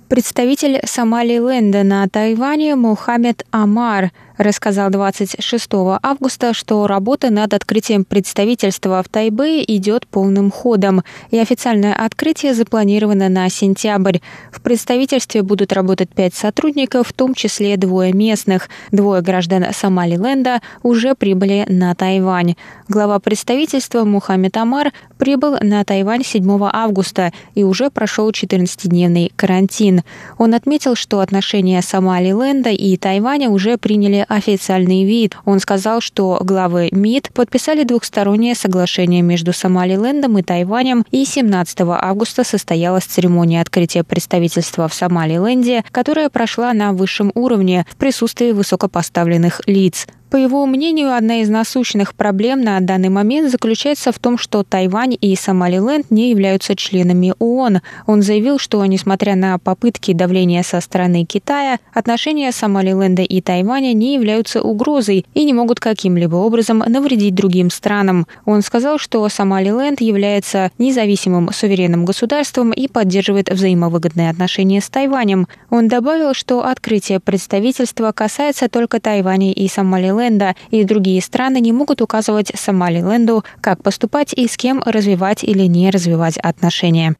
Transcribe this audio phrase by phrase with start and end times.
[0.09, 5.69] Представитель Сомали-Ленда на Тайване Мухаммед Амар рассказал 26
[6.01, 13.29] августа, что работа над открытием представительства в Тайбэе идет полным ходом, и официальное открытие запланировано
[13.29, 14.19] на сентябрь.
[14.51, 18.69] В представительстве будут работать пять сотрудников, в том числе двое местных.
[18.91, 22.55] Двое граждан Сомалиленда уже прибыли на Тайвань.
[22.87, 30.01] Глава представительства Мухаммед Амар прибыл на Тайвань 7 августа и уже прошел 14-дневный карантин.
[30.37, 35.37] Он отметил, что отношения Сомалиленда и Тайваня уже приняли официальный вид.
[35.45, 42.43] Он сказал, что главы МИД подписали двухстороннее соглашение между Сомалилендом и Тайванем, и 17 августа
[42.43, 50.07] состоялась церемония открытия представительства в Сомалиленде, которая прошла на высшем уровне в присутствии высокопоставленных лиц.
[50.33, 55.15] По его мнению, одна из насущных проблем на данный момент заключается в том, что Тайвань
[55.21, 57.81] и Сомалиленд не являются членами ООН.
[58.07, 64.15] Он заявил, что, несмотря на попытки давления со стороны Китая, отношения Сомалиленда и Тайваня не
[64.15, 68.25] являются угрозой и не могут каким-либо образом навредить другим странам.
[68.45, 75.47] Он сказал, что Сомалиленд является независимым суверенным государством и поддерживает взаимовыгодные отношения с Тайванем.
[75.69, 81.71] Он добавил, что открытие представительства касается только Тайваня и Сомалиленда, Сомалиленда, и другие страны не
[81.71, 87.15] могут указывать Сомалиленду, как поступать и с кем развивать или не развивать отношения.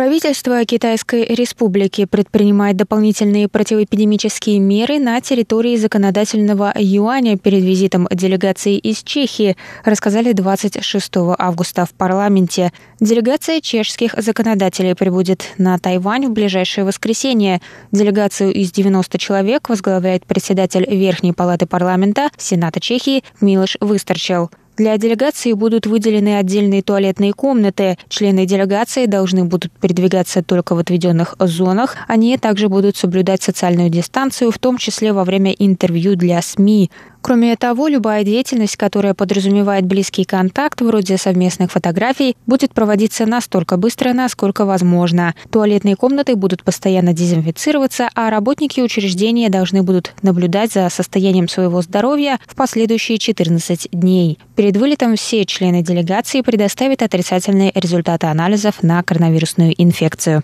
[0.00, 9.02] Правительство Китайской Республики предпринимает дополнительные противоэпидемические меры на территории законодательного юаня перед визитом делегации из
[9.02, 12.72] Чехии, рассказали 26 августа в парламенте.
[12.98, 17.60] Делегация чешских законодателей прибудет на Тайвань в ближайшее воскресенье.
[17.92, 24.50] Делегацию из 90 человек возглавляет председатель Верхней палаты парламента Сената Чехии Милош Высторчел.
[24.80, 27.98] Для делегации будут выделены отдельные туалетные комнаты.
[28.08, 31.96] Члены делегации должны будут передвигаться только в отведенных зонах.
[32.08, 36.90] Они также будут соблюдать социальную дистанцию, в том числе во время интервью для СМИ.
[37.22, 44.12] Кроме того, любая деятельность, которая подразумевает близкий контакт, вроде совместных фотографий, будет проводиться настолько быстро,
[44.12, 45.34] насколько возможно.
[45.50, 52.38] Туалетные комнаты будут постоянно дезинфицироваться, а работники учреждения должны будут наблюдать за состоянием своего здоровья
[52.46, 54.38] в последующие 14 дней.
[54.56, 60.42] Перед вылетом все члены делегации предоставят отрицательные результаты анализов на коронавирусную инфекцию.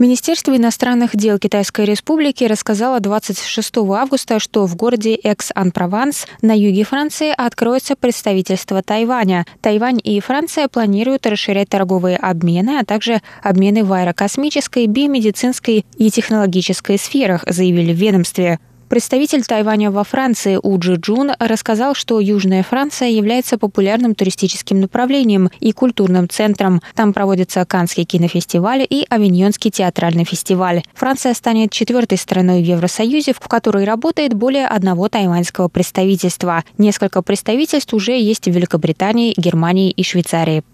[0.00, 7.34] Министерство иностранных дел Китайской Республики рассказало 26 августа, что в городе Экс-Ан-Прованс на юге Франции
[7.36, 9.44] откроется представительство Тайваня.
[9.60, 16.96] Тайвань и Франция планируют расширять торговые обмены, а также обмены в аэрокосмической, биомедицинской и технологической
[16.96, 18.58] сферах, заявили в ведомстве.
[18.90, 25.70] Представитель Тайваня во Франции Уджи Джун рассказал, что Южная Франция является популярным туристическим направлением и
[25.70, 26.82] культурным центром.
[26.96, 30.82] Там проводятся Каннский кинофестиваль и Авиньонский театральный фестиваль.
[30.92, 36.64] Франция станет четвертой страной в Евросоюзе, в которой работает более одного тайваньского представительства.
[36.76, 40.64] Несколько представительств уже есть в Великобритании, Германии и Швейцарии.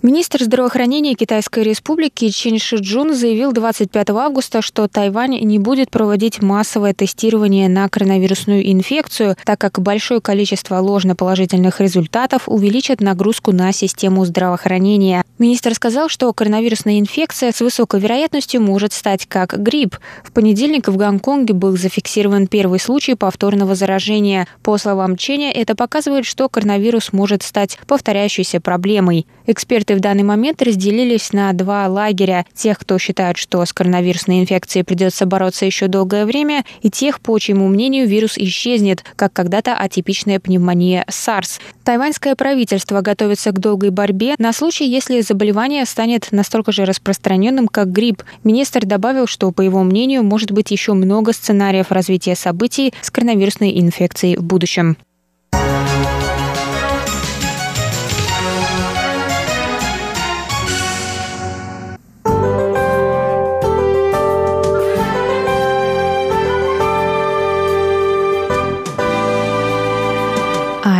[0.00, 6.94] Министр здравоохранения Китайской республики Чин Шиджун заявил 25 августа, что Тайвань не будет проводить массовое
[6.94, 15.24] тестирование на коронавирусную инфекцию, так как большое количество ложноположительных результатов увеличит нагрузку на систему здравоохранения.
[15.40, 19.96] Министр сказал, что коронавирусная инфекция с высокой вероятностью может стать как грипп.
[20.22, 24.46] В понедельник в Гонконге был зафиксирован первый случай повторного заражения.
[24.62, 29.26] По словам Ченя, это показывает, что коронавирус может стать повторяющейся проблемой.
[29.46, 32.46] Эксперты в данный момент разделились на два лагеря.
[32.54, 37.36] Тех, кто считает, что с коронавирусной инфекцией придется бороться еще долгое время, и тех, по
[37.40, 41.60] чьему мнению, вирус исчезнет, как когда-то атипичная пневмония SARS.
[41.82, 47.90] Тайваньское правительство готовится к долгой борьбе на случай, если заболевание станет настолько же распространенным, как
[47.90, 48.22] грипп.
[48.44, 53.80] Министр добавил, что, по его мнению, может быть еще много сценариев развития событий с коронавирусной
[53.80, 54.96] инфекцией в будущем.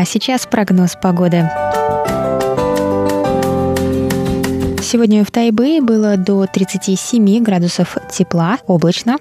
[0.09, 1.49] Сейчас прогноз погоды.
[4.81, 9.19] Сегодня в Тайбэе было до 37 градусов тепла, облачно.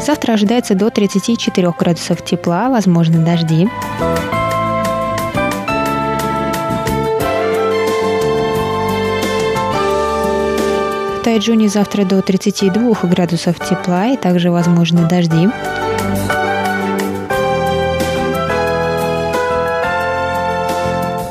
[0.00, 3.68] Завтра ожидается до 34 градусов тепла, возможны дожди.
[11.24, 15.48] Тайджуне завтра до 32 градусов тепла и также возможны дожди.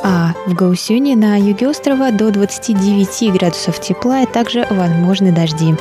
[0.04, 5.76] А в Гаусюне на юге острова до 29 градусов тепла и также возможны дожди.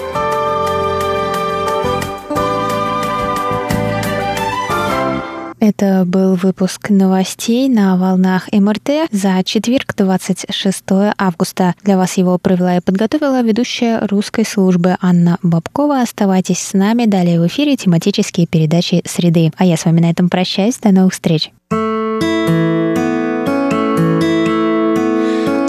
[5.62, 10.84] Это был выпуск новостей на волнах МРТ за четверг, 26
[11.18, 11.74] августа.
[11.84, 16.02] Для вас его провела и подготовила ведущая русской службы Анна Бабкова.
[16.02, 17.06] Оставайтесь с нами.
[17.06, 19.52] Далее в эфире тематические передачи «Среды».
[19.58, 20.78] А я с вами на этом прощаюсь.
[20.78, 21.52] До новых встреч.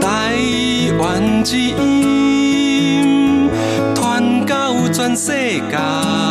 [0.00, 1.44] Тайвань
[4.92, 6.21] 全世界。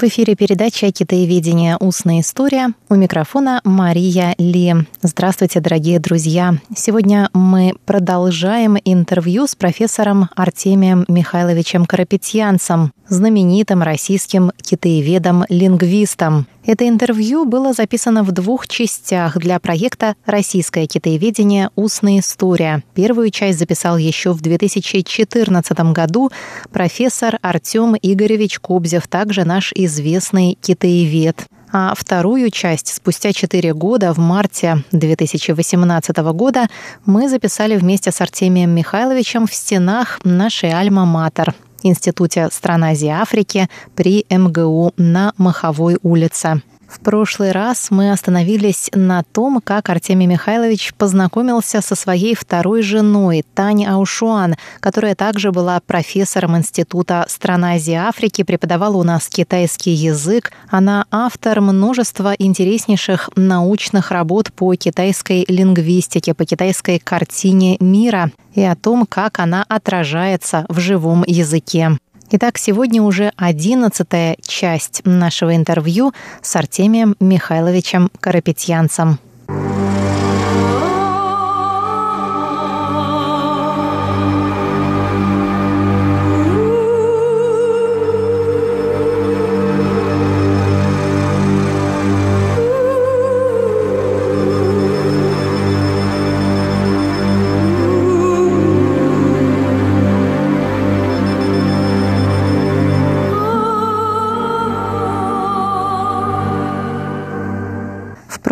[0.00, 1.76] В эфире передача «Китаеведение.
[1.80, 2.68] Устная история».
[2.88, 4.72] У микрофона Мария Ли.
[5.02, 6.54] Здравствуйте, дорогие друзья.
[6.72, 16.46] Сегодня мы продолжаем интервью с профессором Артемием Михайловичем Карапетьянцем, знаменитым российским китаеведом-лингвистом.
[16.68, 21.70] Это интервью было записано в двух частях для проекта «Российское китаеведение.
[21.76, 22.82] Устная история».
[22.92, 26.30] Первую часть записал еще в 2014 году
[26.70, 31.46] профессор Артем Игоревич Кобзев, также наш известный китаевед.
[31.72, 36.66] А вторую часть спустя четыре года, в марте 2018 года,
[37.06, 43.68] мы записали вместе с Артемием Михайловичем в стенах нашей «Альма-Матер» Институте стран Азии и Африки
[43.94, 46.62] при МГУ на Маховой улице.
[46.88, 53.44] В прошлый раз мы остановились на том, как Артемий Михайлович познакомился со своей второй женой
[53.54, 59.90] Тани Аушуан, которая также была профессором Института стран Азии и Африки, преподавала у нас китайский
[59.90, 60.50] язык.
[60.70, 68.74] Она автор множества интереснейших научных работ по китайской лингвистике, по китайской картине мира и о
[68.74, 71.98] том, как она отражается в живом языке.
[72.30, 79.18] Итак, сегодня уже одиннадцатая часть нашего интервью с Артемием Михайловичем Карапетьянцем.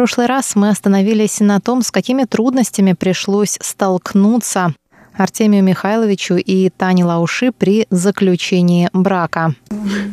[0.06, 4.72] Прошлый раз мы остановились на том, с какими трудностями пришлось столкнуться
[5.16, 9.56] Артемию Михайловичу и Тане Лауши при заключении брака.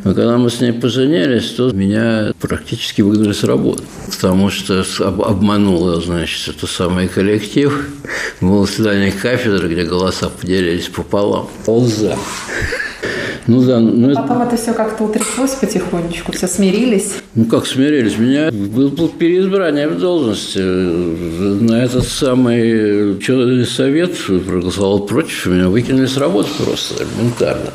[0.04, 6.02] Но когда мы с ней поженились, то меня практически выгнали с работы, потому что обманула,
[6.02, 7.88] значит, это самый коллектив.
[8.42, 11.48] Было свидание кафедры, где голоса поделились пополам.
[11.68, 12.18] Полза.
[13.48, 13.80] Ну да.
[13.80, 17.16] Ну, Потом это все как-то утряслось потихонечку, все смирились.
[17.36, 18.18] Ну как смирились?
[18.18, 20.60] Меня был, переизбрание в должности.
[20.60, 27.72] На этот самый человек совет проголосовал против, меня выкинули с работы просто элементарно.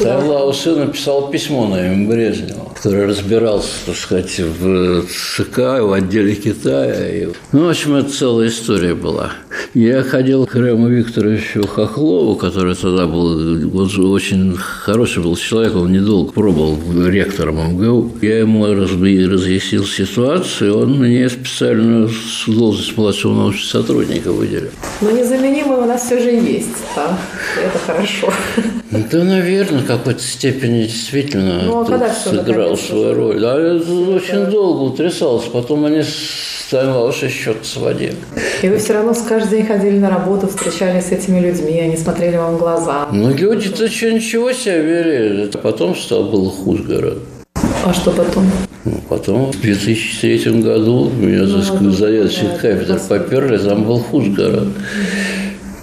[0.00, 6.34] Тайлау сын написал письмо на имя Брежнева, который разбирался, так сказать, в ЦК, в отделе
[6.34, 7.28] Китая.
[7.52, 9.32] Ну, в общем, это целая история была.
[9.74, 16.32] Я ходил к Рему Викторовичу Хохлову, который тогда был очень хороший был человек, он недолго
[16.32, 18.12] пробовал ректором МГУ.
[18.22, 22.08] Я ему разъяснил ситуацию, он мне специально
[22.46, 24.70] должность младшего научного сотрудника выделил.
[25.00, 27.18] Но незаменимый у нас все же есть, да?
[27.56, 28.32] Это хорошо.
[28.90, 33.40] Да, наверное, в какой-то степени действительно ну, а сыграл свою роль.
[33.40, 35.44] Да, это очень долго утрясалось.
[35.44, 36.02] Потом они
[36.68, 38.14] становился счет сводили.
[38.62, 41.96] И вы все равно с каждый день ходили на работу, встречались с этими людьми, они
[41.96, 43.08] смотрели вам в глаза.
[43.10, 45.44] Ну, люди-то что, ничего себе вели.
[45.44, 47.20] Это потом стало было хуже гораздо.
[47.86, 48.44] А что потом?
[48.84, 54.72] Ну, потом в 2003 году меня ну, за заведующих кафедр поперли, там был хуже гораздо.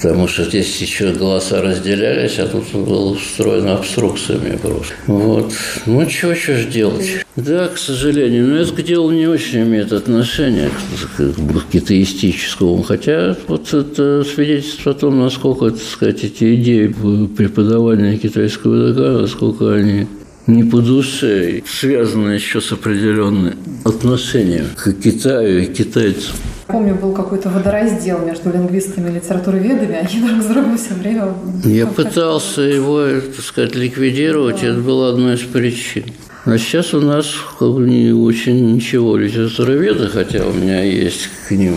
[0.05, 4.93] Потому что здесь еще голоса разделялись, а тут было устроено обструкциями просто.
[5.07, 5.51] Вот.
[5.87, 7.25] Ну, чего, что же делать?
[7.35, 8.45] Да, к сожалению.
[8.47, 10.69] Но это к делу не очень имеет отношения
[11.17, 12.83] к, к китаистическому.
[12.83, 16.93] Хотя вот это свидетельство о том, насколько, так сказать, эти идеи
[17.35, 20.05] преподавания китайского языка, насколько они
[20.45, 26.35] не по душе, связаны еще с определенным отношением к Китаю и китайцам.
[26.67, 31.33] Помню, был какой-то водораздел между лингвистами и литературоведами, они друг с другом все время...
[31.63, 33.05] Я пытался его,
[33.35, 34.67] так сказать, ликвидировать, да.
[34.67, 36.05] это было одной из причин.
[36.45, 37.27] А сейчас у нас
[37.59, 41.75] как бы не очень ничего литературоведа, хотя у меня есть к ним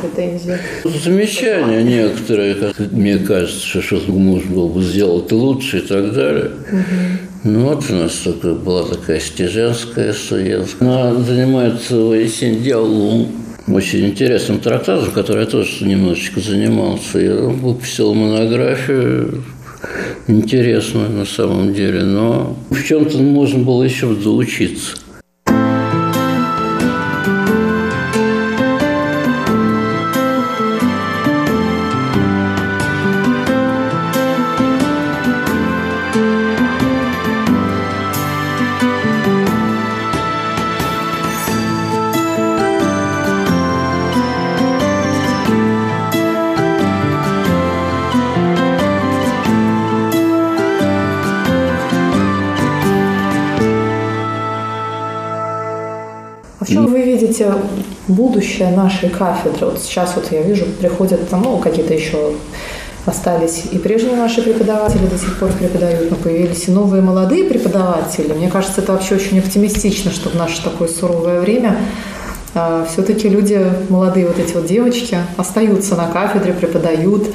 [0.00, 0.58] претензии.
[0.84, 6.50] Замечания некоторые, как мне кажется, что можно было бы сделать лучше и так далее.
[6.70, 7.44] Угу.
[7.44, 10.76] Ну вот у нас только была такая стеженская студентка.
[10.80, 17.18] Она занимается Диалом очень интересным трактатом, который я тоже немножечко занимался.
[17.18, 19.44] Я выпустил монографию
[20.28, 24.96] интересную на самом деле, но в чем-то можно было еще доучиться.
[57.42, 57.54] Видите
[58.08, 59.66] будущее нашей кафедры?
[59.66, 62.32] Вот сейчас вот я вижу, приходят там, ну, какие-то еще
[63.04, 68.32] остались и прежние наши преподаватели до сих пор преподают, но появились и новые молодые преподаватели.
[68.32, 71.78] Мне кажется, это вообще очень оптимистично, что в наше такое суровое время
[72.54, 77.26] а, все-таки люди, молодые вот эти вот девочки, остаются на кафедре, преподают.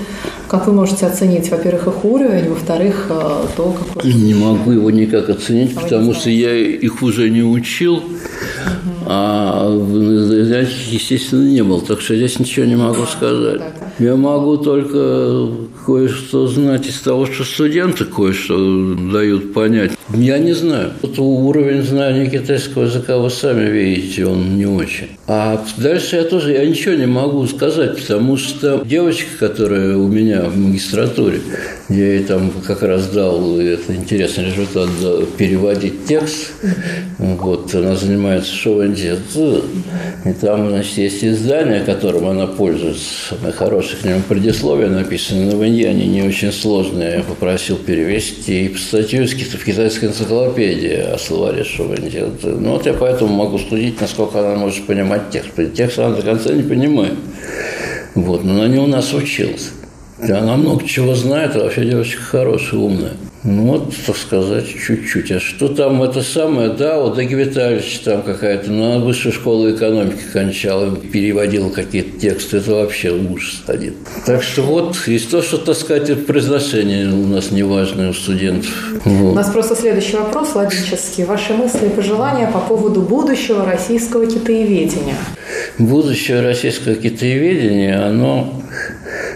[0.48, 4.14] Как вы можете оценить, во-первых, их уровень, во-вторых, а, то, какой...
[4.14, 7.96] Не могу его никак оценить, потому что я их уже не учил.
[7.96, 13.62] Угу а занятий, естественно, не был, так что здесь ничего не могу сказать.
[14.00, 15.48] Я могу только
[15.86, 19.97] кое-что знать из того, что студенты кое-что дают понять.
[20.14, 20.94] Я не знаю.
[21.02, 25.10] Вот уровень знания китайского языка вы сами видите, он не очень.
[25.28, 30.44] А дальше я тоже, я ничего не могу сказать, потому что девочка, которая у меня
[30.44, 31.42] в магистратуре,
[31.90, 34.90] я ей там как раз дал, это интересный результат,
[35.38, 36.54] переводить текст.
[37.18, 39.18] Вот, она занимается шоу-энди.
[40.26, 43.36] И там, значит, есть издание, которым она пользуется.
[43.44, 47.18] На хороших к нему предисловия написано на ванье, они не очень сложные.
[47.18, 49.64] Я попросил перевести и статью в
[49.98, 52.24] китайской энциклопедии о словаре шоу-энди.
[52.44, 55.52] Ну, вот я поэтому могу судить, насколько она может понимать текст.
[55.76, 57.14] Текст она до конца не понимает.
[58.16, 59.72] Вот, но она не у нас училась.
[60.22, 63.14] Она много чего знает, а вообще девочка хорошая, умная.
[63.44, 65.32] Ну, вот, так сказать, чуть-чуть.
[65.32, 66.70] А что там это самое?
[66.70, 72.58] Да, вот Даги Витальевич там какая-то, ну, она высшую школу экономики кончала, переводила какие-то тексты.
[72.58, 73.94] Это вообще ужас один.
[74.26, 78.72] Так что вот, и то, что, так сказать, произношение у нас неважное у студентов.
[79.06, 79.32] Вот.
[79.32, 81.24] У нас просто следующий вопрос логический.
[81.24, 85.16] Ваши мысли и пожелания по поводу будущего российского китаеведения?
[85.78, 88.62] Будущее российского китаеведения, оно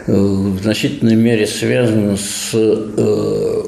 [0.07, 3.60] э, в значительной мере связано с э,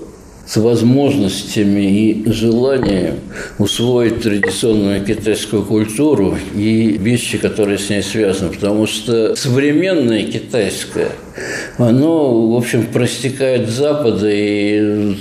[0.45, 3.15] с возможностями и желанием
[3.59, 8.51] усвоить традиционную китайскую культуру и вещи, которые с ней связаны.
[8.51, 11.11] Потому что современное китайское,
[11.77, 15.15] оно, в общем, простекает Запада и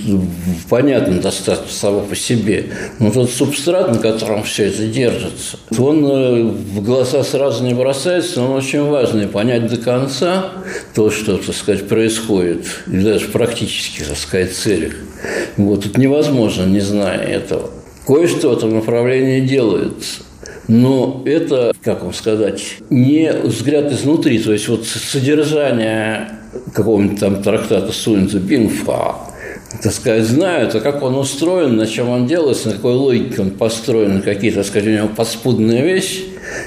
[0.68, 2.66] понятно достаточно само по себе.
[2.98, 8.40] Но тот субстрат, на котором все это держится, он э, в глаза сразу не бросается,
[8.40, 9.28] но он очень важный.
[9.28, 10.50] Понять до конца
[10.94, 14.94] то, что, так сказать, происходит, и даже практически, так сказать, целях.
[15.56, 17.70] Вот, это невозможно, не зная этого.
[18.06, 20.22] Кое-что в этом направлении делается.
[20.68, 26.28] Но это, как вам сказать, не взгляд изнутри, то есть вот содержание
[26.72, 29.16] какого-нибудь там трактата Суньцза Бинфа,
[29.82, 33.50] так сказать, знают, а как он устроен, на чем он делается, на какой логике он
[33.50, 36.24] построен, какие, так сказать, у него подспудные вещи,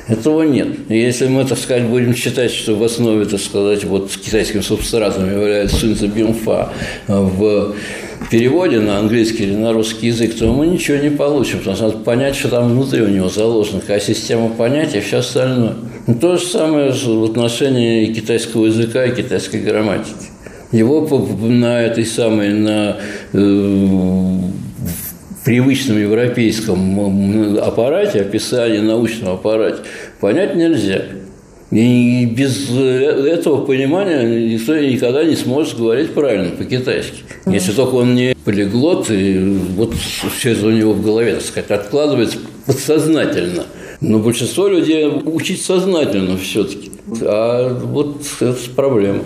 [0.07, 0.67] этого нет.
[0.89, 5.29] И если мы, так сказать, будем считать, что в основе, так сказать, вот китайским субстратом
[5.29, 6.69] является Суньцза Бинфа
[7.07, 7.75] в
[8.29, 11.97] переводе на английский или на русский язык, то мы ничего не получим, потому что надо
[11.99, 15.75] понять, что там внутри у него заложено, какая система понятий и все остальное.
[16.07, 20.31] Ну, то же самое в отношении китайского языка и китайской грамматики.
[20.71, 21.07] Его
[21.41, 22.97] на этой самой, на
[23.33, 24.37] э,
[25.45, 29.79] привычном европейском аппарате, описании научном аппарате,
[30.19, 31.03] понять нельзя.
[31.75, 37.23] И без этого понимания никто никогда не сможет говорить правильно по-китайски.
[37.45, 41.71] Если только он не полиглот, и вот все это у него в голове, так сказать,
[41.71, 43.65] откладывается подсознательно.
[43.99, 46.91] Но большинство людей учить сознательно все-таки.
[47.21, 49.19] А вот это проблема.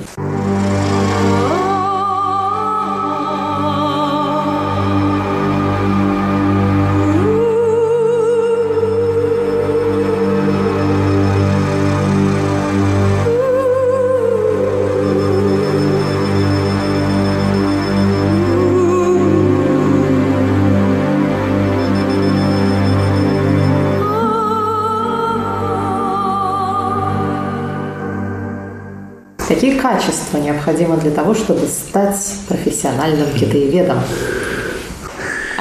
[30.69, 33.99] Необходимо для того, чтобы стать профессиональным китаеведом?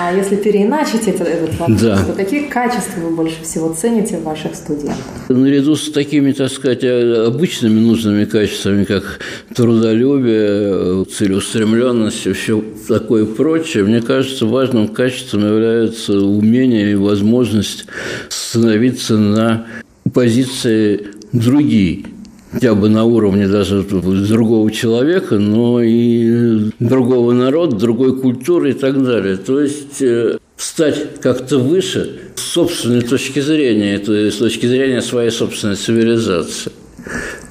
[0.01, 2.05] А если переиначить этот, этот вопрос, да.
[2.05, 4.97] то какие качества вы больше всего цените в ваших студентах?
[5.29, 9.19] Наряду с такими, так сказать, обычными нужными качествами, как
[9.57, 17.87] трудолюбие, целеустремленность, все такое прочее, мне кажется, важным качеством является умение и возможность
[18.29, 19.67] становиться на
[20.15, 22.05] позиции другие
[22.53, 29.03] хотя бы на уровне даже другого человека, но и другого народа, другой культуры и так
[29.03, 29.37] далее.
[29.37, 35.03] То есть э, стать как-то выше с собственной точки зрения, то есть с точки зрения
[35.03, 36.73] своей собственной цивилизации.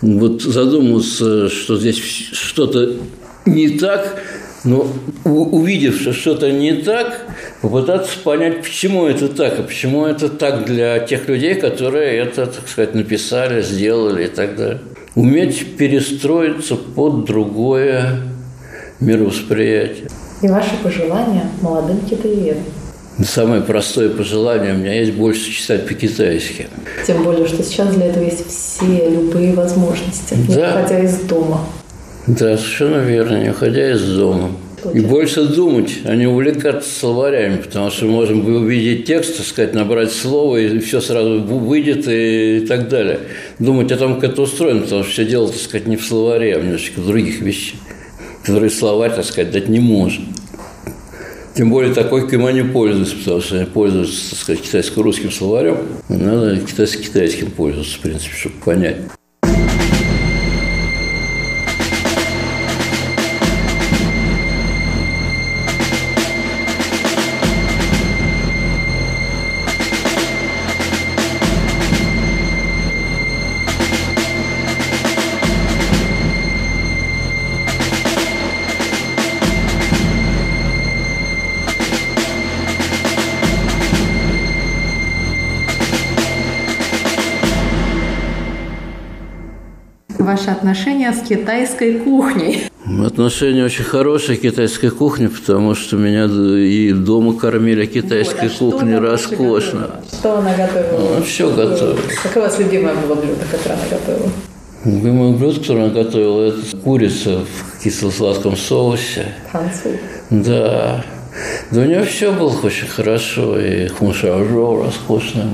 [0.02, 2.94] Вот задуматься, что здесь что-то
[3.46, 4.22] не так,
[4.64, 4.92] но
[5.24, 7.27] увидев, что что-то не так,
[7.62, 12.68] попытаться понять, почему это так, и почему это так для тех людей, которые это, так
[12.68, 14.82] сказать, написали, сделали и так далее.
[15.16, 18.22] Уметь перестроиться под другое
[19.00, 20.10] мировосприятие.
[20.42, 22.64] И ваши пожелания молодым китаеведам?
[23.24, 26.68] Самое простое пожелание у меня есть больше читать по-китайски.
[27.08, 30.76] Тем более, что сейчас для этого есть все любые возможности, не да.
[30.76, 31.62] выходя из дома.
[32.28, 34.52] Да, совершенно верно, не уходя из дома.
[34.94, 40.12] И больше думать, а не увлекаться словарями, потому что можем увидеть текст, так сказать, набрать
[40.12, 43.22] слово, и все сразу выйдет и, так далее.
[43.58, 46.56] Думать о том, как это устроено, потому что все дело, так сказать, не в словаре,
[46.56, 47.80] а немножечко в других вещах,
[48.44, 50.22] которые словарь, так сказать, дать не может.
[51.56, 55.78] Тем более такой, кем они пользуются, потому что они пользуются, так сказать, китайско-русским словарем.
[56.08, 58.98] Надо китайско-китайским пользоваться, в принципе, чтобы понять.
[90.48, 92.64] Ваши отношения с китайской кухней?
[93.06, 98.78] Отношения очень хорошие к китайской кухне, потому что меня и дома кормили китайской вот, а
[98.78, 99.90] кухней роскошно.
[100.12, 101.18] Что она готовила?
[101.18, 101.98] Ну, все готовила.
[102.24, 104.32] Какое у вас любимое было блюдо, которое она готовила?
[104.86, 109.34] Любимое блюдо, которое она готовила, это курица в кисло-сладком соусе.
[109.52, 109.90] Ханцу.
[110.30, 111.04] Да.
[111.72, 115.46] Да у нее все было очень хорошо, и хуншаожоу роскошный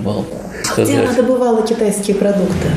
[0.76, 0.84] был.
[0.84, 2.67] Где она добывала китайские продукты?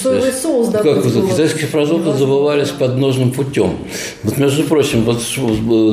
[0.00, 3.78] Соевый соус да, Как вот, китайские продукты добывались подножным путем.
[4.22, 5.18] Вот, между прочим, вот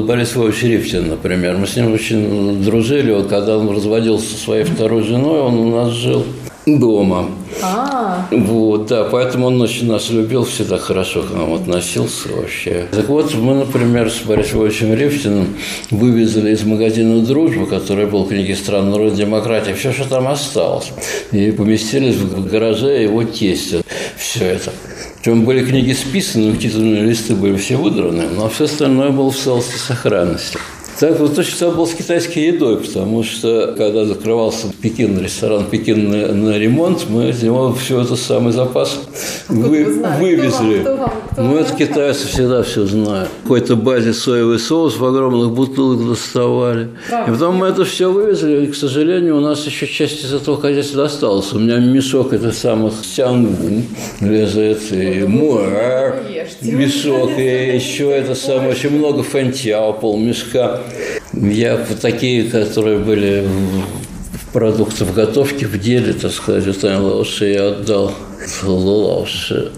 [0.05, 4.63] Борис Иванович Рифтин, например, мы с ним очень дружили, вот, когда он разводился со своей
[4.63, 6.25] второй женой, он у нас жил
[6.77, 7.29] дома.
[7.63, 8.27] А.
[8.31, 12.85] Вот, да, поэтому он очень нас любил, всегда хорошо к нам относился вообще.
[12.91, 15.55] Так вот, мы, например, с Борисом Ивановичем Рифтиным
[15.89, 20.91] вывезли из магазина «Дружба», который был в книге «Стран народной демократии», все, что там осталось.
[21.31, 23.81] И поместились в гараже его тестя.
[24.17, 24.71] Все это.
[25.17, 29.75] Причем были книги списаны, титульные листы были все выдраны, но все остальное было в целости
[29.75, 30.57] сохранности.
[30.99, 36.09] Так вот точно все было с китайской едой, потому что когда закрывался Пекин, ресторан Пекин
[36.09, 38.99] на, на ремонт, мы из него все это самый запас
[39.47, 39.85] вы,
[40.19, 40.79] вывезли.
[40.79, 43.29] Кто вам, кто вам, ну, это китайцы всегда все знают.
[43.43, 46.89] Какой-то базе соевый соус в огромных бутылках доставали.
[47.27, 50.59] И потом мы это все вывезли, и, к сожалению, у нас еще часть из этого
[50.59, 51.53] хозяйства досталась.
[51.53, 53.83] У меня мешок это самых сянгун
[54.19, 56.23] лежит, и муэр,
[56.61, 60.81] мешок, и еще это самое, очень много фэнтяо, пол мешка.
[61.33, 63.47] Я такие, которые были
[64.49, 65.13] в продукты в
[65.77, 68.13] деле, так сказать, вот лауши я отдал
[68.63, 69.71] лауши.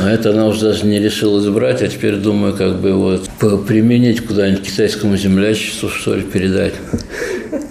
[0.00, 3.28] А это она уже даже не решилась брать, а теперь думаю, как бы вот
[3.66, 6.74] применить куда-нибудь китайскому землячеству, что ли, передать.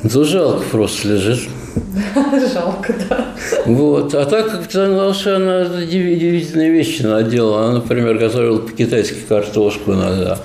[0.04, 1.40] Ну, жалко просто лежит.
[2.54, 3.26] Жалко, да.
[3.66, 4.14] Вот.
[4.16, 7.66] А так как Лауша, она удивительные вещи надела.
[7.66, 10.40] Она, например, готовила по-китайски картошку иногда.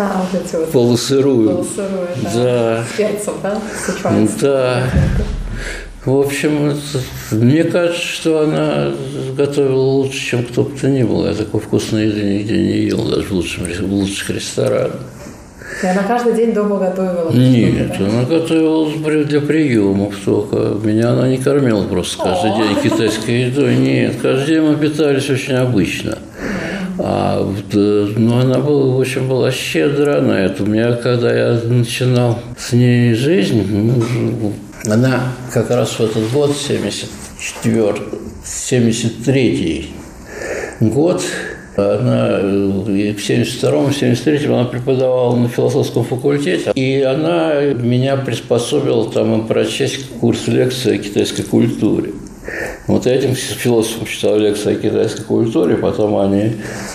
[0.00, 0.70] А, вот эти вот.
[0.70, 1.50] Полусырую.
[1.50, 2.30] Полусырую, да.
[2.34, 2.84] Да.
[2.84, 3.60] С перцем, да?
[4.40, 4.82] Да.
[6.04, 6.72] В общем,
[7.32, 8.92] мне кажется, что она
[9.36, 11.26] готовила лучше, чем кто бы то ни был.
[11.26, 15.00] Я такой вкусной еды нигде не ел, даже в, лучшем, в лучших ресторанах.
[15.82, 17.30] И она каждый день дома готовила?
[17.32, 18.88] Нет, она готовила
[19.24, 20.56] для приемов только.
[20.82, 23.76] Меня она не кормила просто каждый день китайской едой.
[23.76, 26.18] Нет, каждый день мы питались очень обычно.
[27.00, 30.64] А, э, ну, она была, в общем, была щедра на это.
[30.64, 34.52] У меня, когда я начинал с ней жизнь, ну,
[34.84, 37.94] она как раз в этот год, 74,
[38.44, 39.90] 73
[40.80, 41.22] год,
[41.76, 49.46] она э, в 72-м, 73-м она преподавала на философском факультете, и она меня приспособила там
[49.46, 52.10] прочесть курс лекции о китайской культуре.
[52.86, 56.54] Вот этим философом читал лекции о китайской культуре, потом они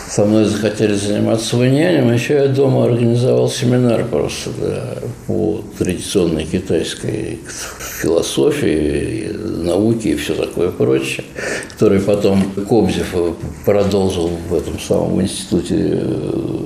[0.10, 4.96] со мной захотели заниматься ваньянем, еще я дома организовал семинар просто да,
[5.28, 7.40] по традиционной китайской
[8.02, 9.32] философии,
[9.64, 11.26] науке и все такое прочее,
[11.72, 13.16] который потом Кобзев
[13.66, 16.64] продолжил в этом самом институте э,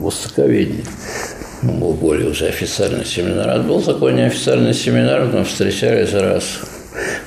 [0.00, 0.84] востоковедения.
[1.62, 3.50] Был более уже официальный семинар.
[3.50, 6.60] А был такой неофициальный семинар, мы встречались раз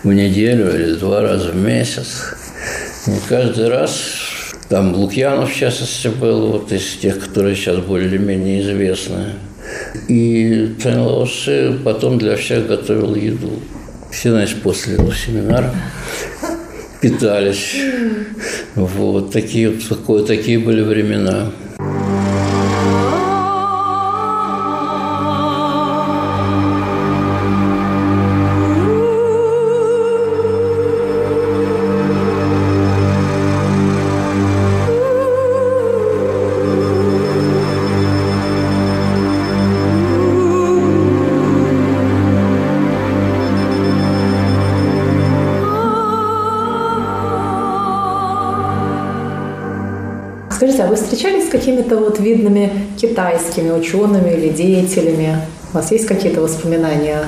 [0.03, 2.35] в неделю или два раза в месяц.
[3.07, 3.91] И каждый раз
[4.69, 9.33] там Лукьянов, в частности, был, вот из тех, которые сейчас более-менее известны.
[10.07, 13.59] И Лаоши потом для всех готовил еду.
[14.11, 15.73] Все, значит, после этого семинара
[17.01, 17.75] питались.
[18.75, 21.51] Вот такие, такое, такие были времена.
[52.21, 55.37] Видными китайскими учеными или деятелями?
[55.73, 57.25] У вас есть какие-то воспоминания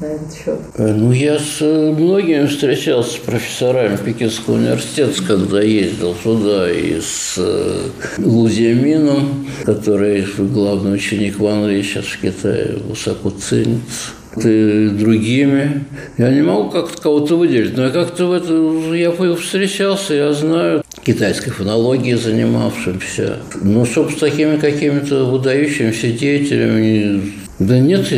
[0.00, 0.58] на этот счет?
[0.76, 7.00] Э, ну, я с э, многими встречался с профессорами Пекинского университета, когда ездил туда, и
[7.00, 15.84] с э, Лузиамином, который главный ученик Ван Ли сейчас в Китае, высоко ценится и другими.
[16.16, 20.82] Я не могу как-то кого-то выделить, но я как-то в это, я встречался, я знаю
[21.04, 23.38] китайской фонологией занимавшимся.
[23.62, 28.08] Ну, чтобы с такими какими-то выдающимися деятелями да нет,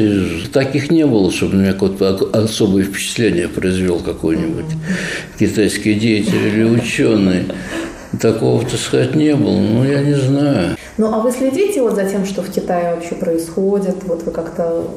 [0.52, 4.76] таких не было, чтобы на меня какое-то особое впечатление произвел какой-нибудь
[5.36, 7.46] китайский деятель или ученый.
[8.20, 9.58] Такого, так сказать, не было.
[9.58, 10.76] Ну, я не знаю.
[10.98, 13.96] Ну, а вы следите вот за тем, что в Китае вообще происходит?
[14.04, 14.90] Вот вы как-то,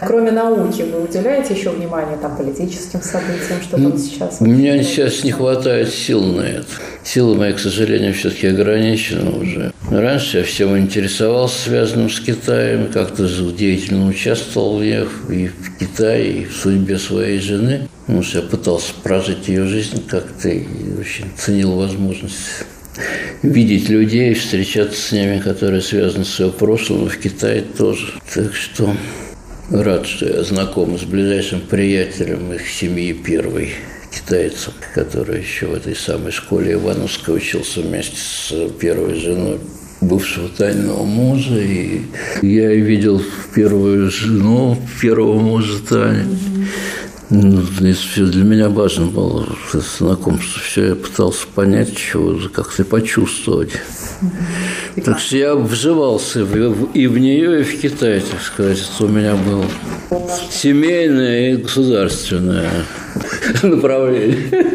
[0.00, 4.38] кроме науки, вы уделяете еще внимание там политическим событиям, что ну, там сейчас?
[4.40, 6.66] У меня сейчас не хватает сил на это.
[7.04, 9.72] Силы мои, к сожалению, все-таки ограничены уже.
[9.90, 16.44] Раньше я всем интересовался, связанным с Китаем, как-то деятельно участвовал я и в Китае, и
[16.46, 17.88] в судьбе своей жены.
[18.06, 20.64] Потому что я пытался прожить ее жизнь как-то и
[20.98, 22.64] очень ценил возможность
[23.42, 28.12] видеть людей, встречаться с ними, которые связаны с ее прошлым, в Китае тоже.
[28.34, 28.94] Так что
[29.70, 33.70] рад, что я знаком с ближайшим приятелем их семьи первой
[34.10, 39.58] китайцем, который еще в этой самой школе Ивановской учился вместе с первой женой
[40.00, 41.58] бывшего тайного мужа.
[41.58, 42.02] И
[42.42, 43.22] я видел
[43.54, 46.36] первую жену первого мужа Тани.
[47.34, 50.60] Ну, для меня важно было знакомство.
[50.60, 53.70] Все я пытался понять, чего как-то почувствовать.
[55.02, 58.78] Так что я вживался и в нее, и в Китай, так сказать.
[58.78, 59.64] Это у меня было
[60.50, 62.68] семейное и государственное
[63.62, 64.66] направление.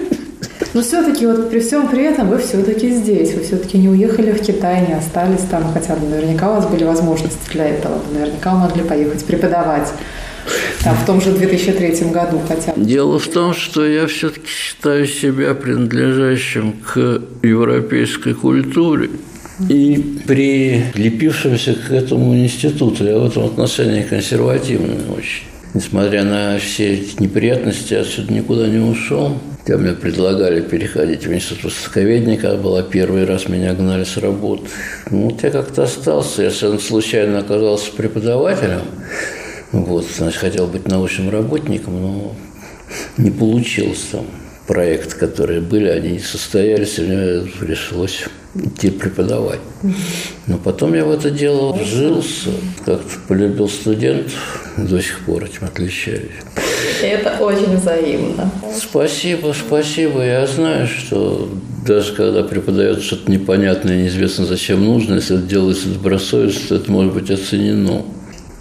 [0.74, 4.42] Но все-таки вот при всем при этом вы все-таки здесь, вы все-таки не уехали в
[4.42, 8.84] Китай, не остались там, хотя наверняка у вас были возможности для этого, наверняка вы могли
[8.84, 9.90] поехать преподавать
[10.84, 12.86] там, в том же 2003 году хотя бы.
[12.86, 19.10] Дело в том, что я все-таки считаю себя принадлежащим к европейской культуре.
[19.70, 25.46] И прилепившимся к этому институту, я в этом отношении консервативный очень.
[25.74, 29.40] Несмотря на все эти неприятности, я отсюда никуда не ушел.
[29.60, 34.64] Хотя мне предлагали переходить в институт востоковедения, когда была первый раз меня гнали с работы.
[35.12, 36.44] Ну, вот я как-то остался.
[36.44, 38.82] Я совершенно случайно оказался преподавателем.
[39.72, 42.36] Вот, значит, хотел быть научным работником, но
[43.18, 44.26] не получилось там.
[44.66, 49.60] Проекты, которые были, они не состоялись, и мне пришлось идти преподавать.
[50.48, 52.50] Но потом я в это дело вжился,
[52.86, 56.32] как-то полюбил студентов, до сих пор этим отличаюсь.
[57.02, 58.52] Это очень взаимно.
[58.76, 60.24] Спасибо, спасибо.
[60.24, 61.50] Я знаю, что
[61.86, 67.32] даже когда преподается что-то непонятное, неизвестно зачем нужно, если это делается добросовестно, это может быть
[67.32, 68.04] оценено.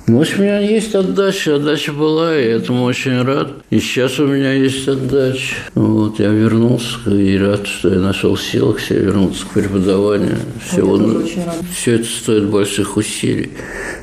[0.09, 3.51] Ну, в общем, у меня есть отдача, отдача была, и этому очень рад.
[3.71, 5.57] И сейчас у меня есть отдача.
[5.75, 10.39] Вот, я вернулся и рад, что я нашел силы к себе вернуться к преподаванию.
[10.65, 11.29] Всего, вот
[11.75, 13.51] все это стоит больших усилий.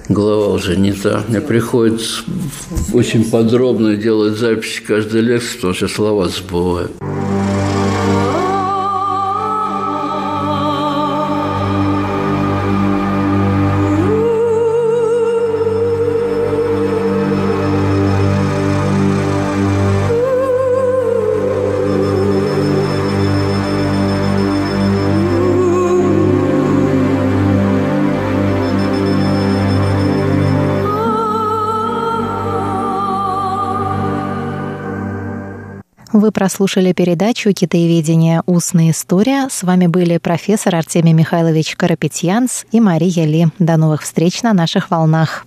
[0.09, 1.23] Голова уже не та.
[1.29, 2.23] Мне приходится
[2.91, 6.91] очень подробно делать записи каждой лекции, потому что слова забываю.
[36.43, 38.43] Прослушали передачу «Китаеведение.
[38.45, 39.47] Устная история».
[39.49, 43.47] С вами были профессор Артемий Михайлович Карапетьянс и Мария Ли.
[43.59, 45.45] До новых встреч на наших волнах.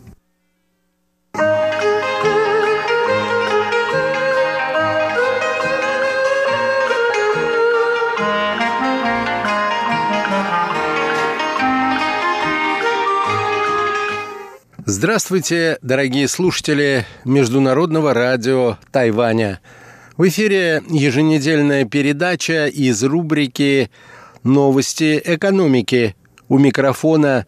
[14.87, 19.61] Здравствуйте, дорогие слушатели Международного радио Тайваня–
[20.17, 23.91] в эфире еженедельная передача из рубрики
[24.43, 26.17] «Новости экономики».
[26.49, 27.45] У микрофона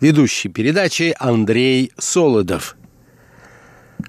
[0.00, 2.76] ведущий передачи Андрей Солодов.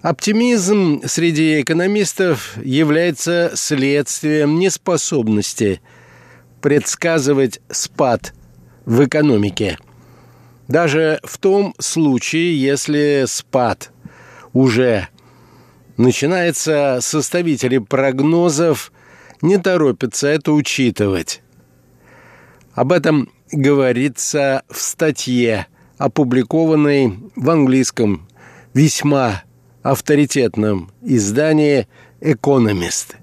[0.01, 5.81] Оптимизм среди экономистов является следствием неспособности
[6.61, 8.33] предсказывать спад
[8.85, 9.77] в экономике.
[10.67, 13.91] Даже в том случае, если спад
[14.53, 15.07] уже
[15.99, 18.91] начинается, составители прогнозов
[19.41, 21.41] не торопятся это учитывать.
[22.73, 28.27] Об этом говорится в статье, опубликованной в английском
[28.73, 29.43] весьма
[29.83, 31.87] авторитетном издании
[32.21, 33.17] «Экономист».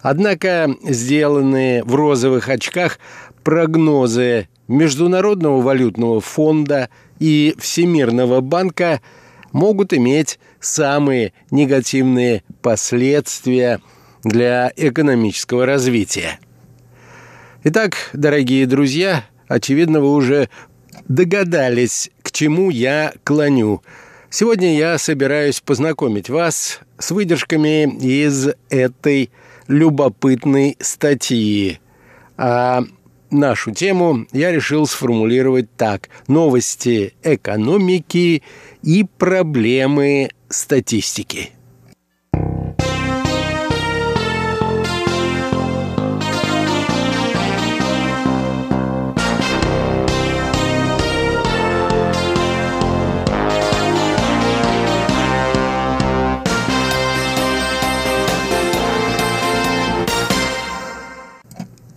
[0.00, 2.98] Однако сделанные в розовых очках
[3.44, 9.00] прогнозы Международного валютного фонда и Всемирного банка
[9.52, 13.80] могут иметь самые негативные последствия
[14.24, 16.38] для экономического развития.
[17.64, 20.48] Итак, дорогие друзья, очевидно, вы уже
[21.08, 23.82] догадались, к чему я клоню.
[24.30, 29.30] Сегодня я собираюсь познакомить вас с выдержками из этой
[29.68, 31.80] любопытной статьи.
[32.36, 32.82] А
[33.30, 36.08] нашу тему я решил сформулировать так.
[36.28, 38.42] Новости экономики
[38.82, 41.52] и проблемы статистики.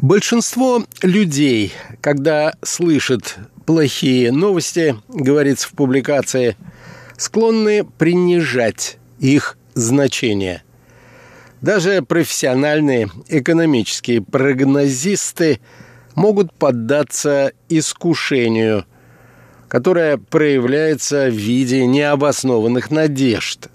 [0.02, 6.56] Большинство людей, когда слышат плохие новости, говорится в публикации,
[7.20, 10.64] склонны принижать их значение.
[11.62, 15.60] Даже профессиональные экономические прогнозисты
[16.16, 18.86] могут поддаться искушению,
[19.68, 23.68] которое проявляется в виде необоснованных надежд.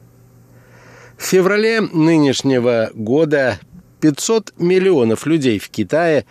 [1.18, 3.59] В феврале нынешнего года
[4.00, 6.24] 500 миллионов людей в Китае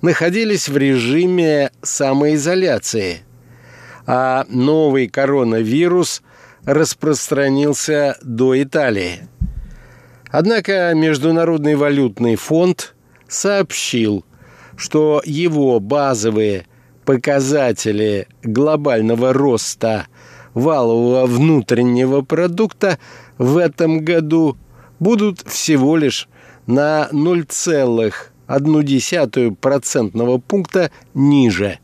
[0.00, 3.20] находились в режиме самоизоляции,
[4.06, 6.22] а новый коронавирус
[6.66, 9.28] распространился до Италии.
[10.30, 12.94] Однако Международный валютный фонд
[13.28, 14.24] сообщил,
[14.76, 16.66] что его базовые
[17.04, 20.06] показатели глобального роста
[20.54, 22.98] валового внутреннего продукта
[23.38, 24.56] в этом году
[24.98, 26.28] будут всего лишь
[26.66, 31.78] на 0,1 процентного пункта ниже,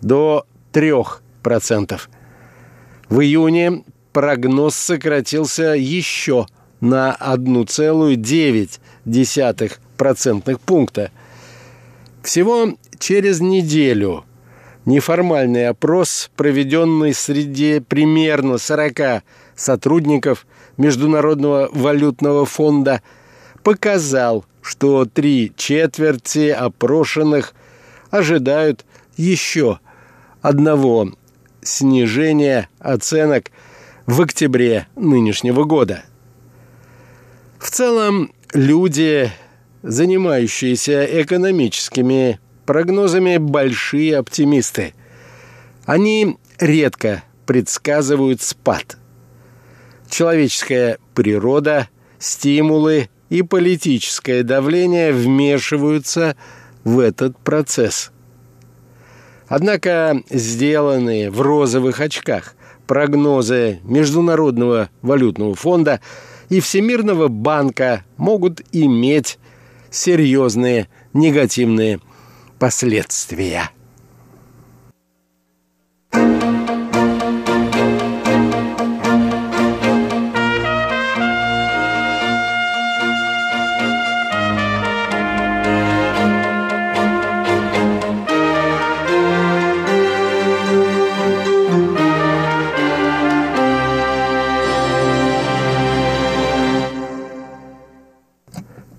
[0.00, 2.00] до 3%.
[3.08, 6.46] В июне прогноз сократился еще
[6.80, 11.10] на 1,9 процентных пункта.
[12.22, 14.24] Всего через неделю
[14.88, 19.22] неформальный опрос, проведенный среди примерно 40
[19.54, 20.46] сотрудников
[20.76, 23.02] Международного валютного фонда,
[23.62, 27.54] показал, что три четверти опрошенных
[28.10, 29.78] ожидают еще
[30.40, 31.12] одного
[31.60, 33.50] снижения оценок
[34.06, 36.04] в октябре нынешнего года.
[37.58, 39.30] В целом, люди,
[39.82, 44.92] занимающиеся экономическими прогнозами, большие оптимисты.
[45.86, 48.98] Они редко предсказывают спад.
[50.10, 56.36] Человеческая природа, стимулы и политическое давление вмешиваются
[56.84, 58.10] в этот процесс.
[59.46, 62.54] Однако сделанные в розовых очках
[62.86, 66.02] прогнозы Международного валютного фонда–
[66.48, 69.38] и Всемирного банка могут иметь
[69.90, 72.00] серьезные негативные
[72.58, 73.70] последствия.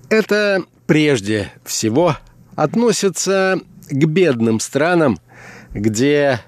[0.08, 2.16] Это прежде всего
[2.56, 5.18] относится к бедным странам,
[5.72, 6.40] где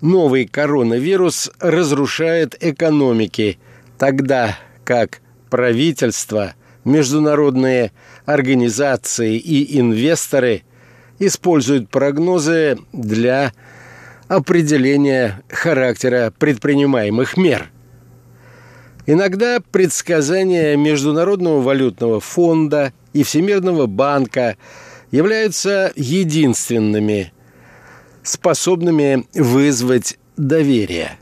[0.00, 3.58] новый коронавирус разрушает экономики,
[3.98, 7.92] тогда как правительства, международные
[8.24, 10.62] организации и инвесторы
[11.18, 13.52] используют прогнозы для
[14.28, 17.70] определения характера предпринимаемых мер.
[19.06, 24.56] Иногда предсказания Международного валютного фонда– и Всемирного банка
[25.16, 27.32] являются единственными,
[28.22, 31.16] способными вызвать доверие.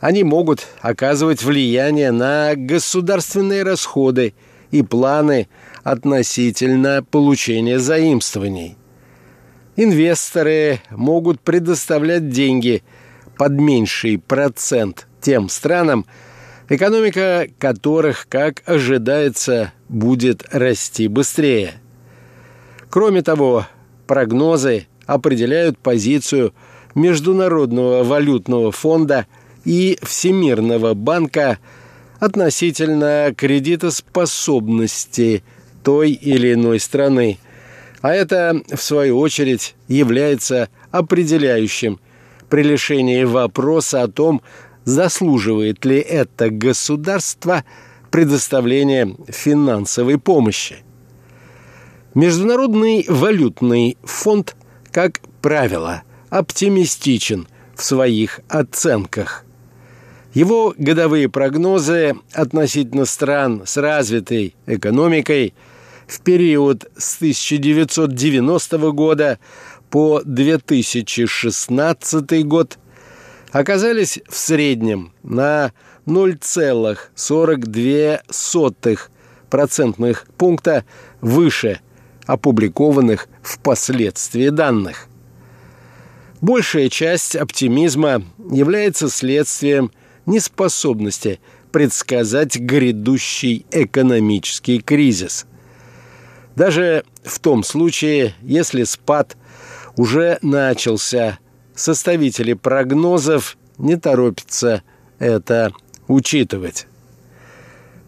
[0.00, 4.32] Они могут оказывать влияние на государственные расходы
[4.70, 5.48] и планы
[5.84, 8.78] относительно получения заимствований.
[9.76, 12.82] Инвесторы могут предоставлять деньги
[13.36, 16.06] под меньший процент тем странам,
[16.70, 21.74] экономика которых, как ожидается, будет расти быстрее.
[22.90, 23.66] Кроме того,
[24.06, 26.52] прогнозы определяют позицию
[26.94, 29.26] Международного валютного фонда
[29.64, 31.58] и Всемирного банка
[32.18, 35.44] относительно кредитоспособности
[35.82, 37.38] той или иной страны.
[38.00, 42.00] А это, в свою очередь, является определяющим
[42.48, 44.40] при решении вопроса о том,
[44.84, 47.64] заслуживает ли это государство
[48.10, 50.85] предоставления финансовой помощи.
[52.16, 54.56] Международный валютный фонд,
[54.90, 59.44] как правило, оптимистичен в своих оценках.
[60.32, 65.52] Его годовые прогнозы относительно стран с развитой экономикой
[66.06, 69.38] в период с 1990 года
[69.90, 72.78] по 2016 год
[73.52, 75.74] оказались в среднем на
[76.06, 79.00] 0,42
[79.50, 80.86] процентных пункта
[81.20, 81.80] выше
[82.26, 85.08] опубликованных впоследствии данных.
[86.40, 89.90] Большая часть оптимизма является следствием
[90.26, 91.40] неспособности
[91.72, 95.46] предсказать грядущий экономический кризис.
[96.54, 99.36] Даже в том случае, если спад
[99.96, 101.38] уже начался,
[101.74, 104.82] составители прогнозов не торопятся
[105.18, 105.72] это
[106.08, 106.86] учитывать.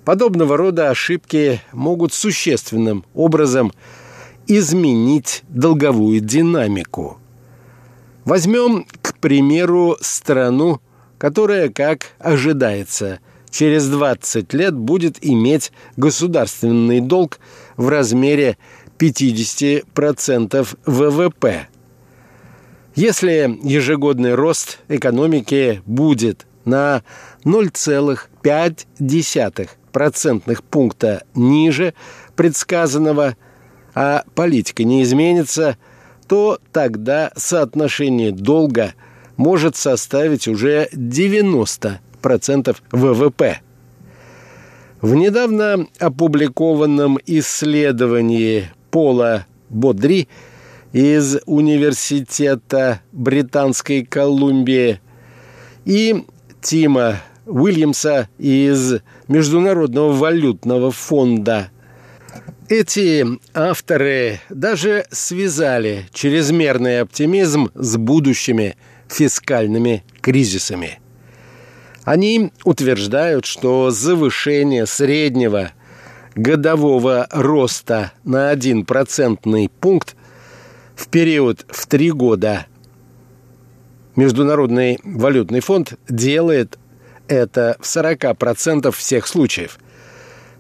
[0.04, 3.72] Подобного рода ошибки могут существенным образом
[4.48, 7.18] изменить долговую динамику.
[8.24, 10.80] Возьмем, к примеру, страну,
[11.18, 13.20] которая, как ожидается,
[13.50, 17.38] через 20 лет будет иметь государственный долг
[17.76, 18.58] в размере
[18.98, 21.68] 50% ВВП.
[22.94, 27.02] Если ежегодный рост экономики будет на
[27.44, 31.94] 0,5 процентных пункта ниже
[32.34, 33.36] предсказанного,
[34.00, 35.76] а политика не изменится,
[36.28, 38.94] то тогда соотношение долга
[39.36, 41.98] может составить уже 90%
[42.92, 43.60] ВВП.
[45.00, 50.28] В недавно опубликованном исследовании Пола Бодри
[50.92, 55.00] из Университета Британской Колумбии
[55.84, 56.24] и
[56.60, 61.72] Тима Уильямса из Международного валютного фонда.
[62.68, 68.76] Эти авторы даже связали чрезмерный оптимизм с будущими
[69.08, 71.00] фискальными кризисами.
[72.04, 75.72] Они утверждают, что завышение среднего
[76.34, 80.14] годового роста на 1 процентный пункт
[80.94, 82.66] в период в три года
[84.14, 86.78] Международный валютный фонд делает
[87.28, 89.78] это в 40% всех случаев.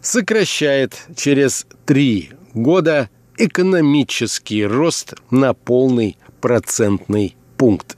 [0.00, 3.08] Сокращает через три года
[3.38, 7.96] экономический рост на полный процентный пункт.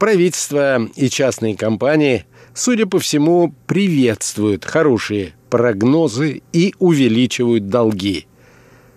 [0.00, 8.26] Правительство и частные компании, судя по всему, приветствуют хорошие прогнозы и увеличивают долги.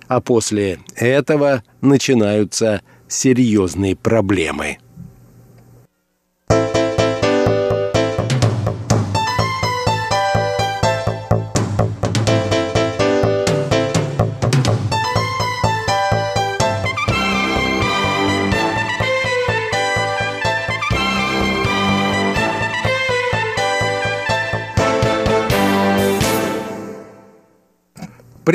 [0.08, 4.80] А после этого начинаются серьезные проблемы.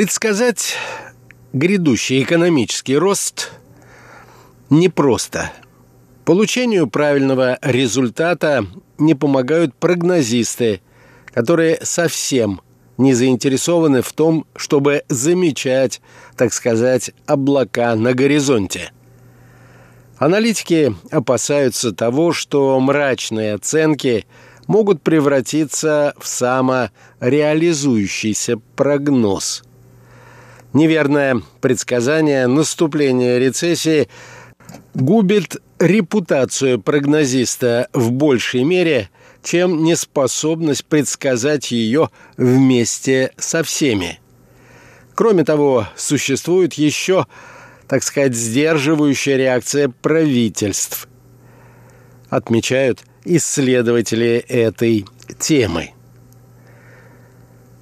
[0.01, 0.73] Предсказать
[1.53, 3.51] грядущий экономический рост
[4.71, 5.51] непросто.
[6.25, 8.65] Получению правильного результата
[8.97, 10.81] не помогают прогнозисты,
[11.35, 12.61] которые совсем
[12.97, 16.01] не заинтересованы в том, чтобы замечать,
[16.35, 18.91] так сказать, облака на горизонте.
[20.17, 24.25] Аналитики опасаются того, что мрачные оценки
[24.65, 29.61] могут превратиться в самореализующийся прогноз–
[30.73, 34.07] Неверное предсказание наступления рецессии
[34.93, 39.09] губит репутацию прогнозиста в большей мере,
[39.43, 44.19] чем неспособность предсказать ее вместе со всеми.
[45.13, 47.25] Кроме того, существует еще,
[47.87, 51.09] так сказать, сдерживающая реакция правительств,
[52.29, 55.05] отмечают исследователи этой
[55.37, 55.91] темы.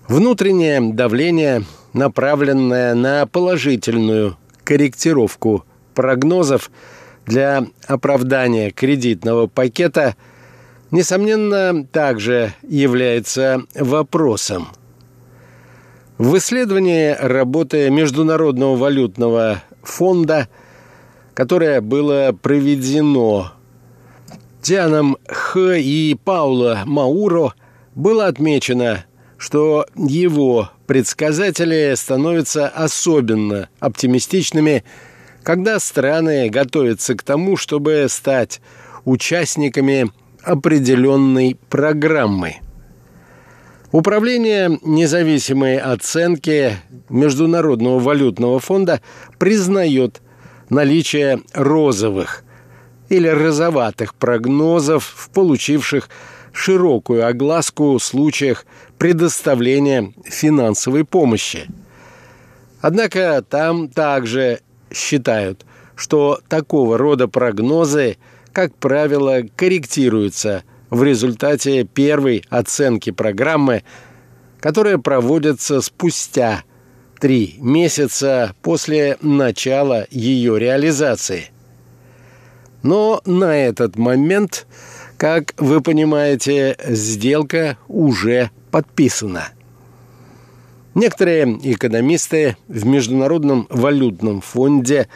[0.07, 6.71] Внутреннее давление– направленная на положительную корректировку прогнозов
[7.25, 10.15] для оправдания кредитного пакета,
[10.91, 14.69] несомненно, также является вопросом.
[16.17, 20.49] В исследовании работы Международного валютного фонда,
[21.33, 23.53] которое было проведено
[24.61, 25.77] Дианом Х.
[25.77, 27.53] и Пауло Мауро,
[27.95, 29.05] было отмечено,
[29.37, 34.83] что его предсказатели становятся особенно оптимистичными,
[35.43, 38.59] когда страны готовятся к тому, чтобы стать
[39.05, 40.11] участниками
[40.41, 42.55] определенной программы.
[43.91, 46.77] Управление независимой оценки
[47.07, 48.99] Международного валютного фонда
[49.37, 50.23] признает
[50.71, 52.43] наличие розовых
[53.09, 56.09] или розоватых прогнозов в получивших
[56.59, 58.65] широкую огласку случаях
[58.97, 61.67] предоставления финансовой помощи.
[62.81, 64.59] Однако там также
[64.91, 68.17] считают, что такого рода прогнозы,
[68.51, 73.83] как правило, корректируются в результате первой оценки программы,
[74.59, 76.63] которая проводится спустя
[77.21, 81.51] три месяца после начала ее реализации.
[82.83, 84.67] Но на этот момент,
[85.19, 89.49] как вы понимаете, сделка уже подписана.
[90.95, 95.09] Некоторые экономисты в Международном валютном фонде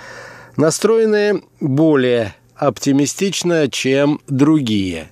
[0.57, 5.07] настроены более оптимистично, чем другие.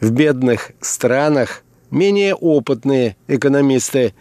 [0.00, 1.62] В бедных странах
[1.92, 4.14] менее опытные экономисты,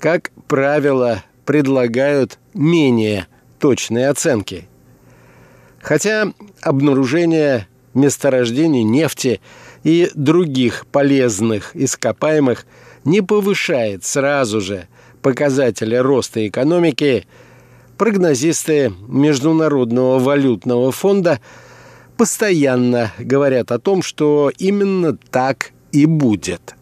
[0.00, 3.28] как правило, предлагают менее
[3.60, 4.66] точные оценки.
[5.80, 9.40] Хотя обнаружение месторождений нефти
[9.82, 12.66] и других полезных ископаемых
[13.04, 14.86] не повышает сразу же
[15.22, 17.26] показатели роста экономики,
[17.96, 21.40] прогнозисты Международного валютного фонда
[22.16, 26.74] постоянно говорят о том, что именно так и будет.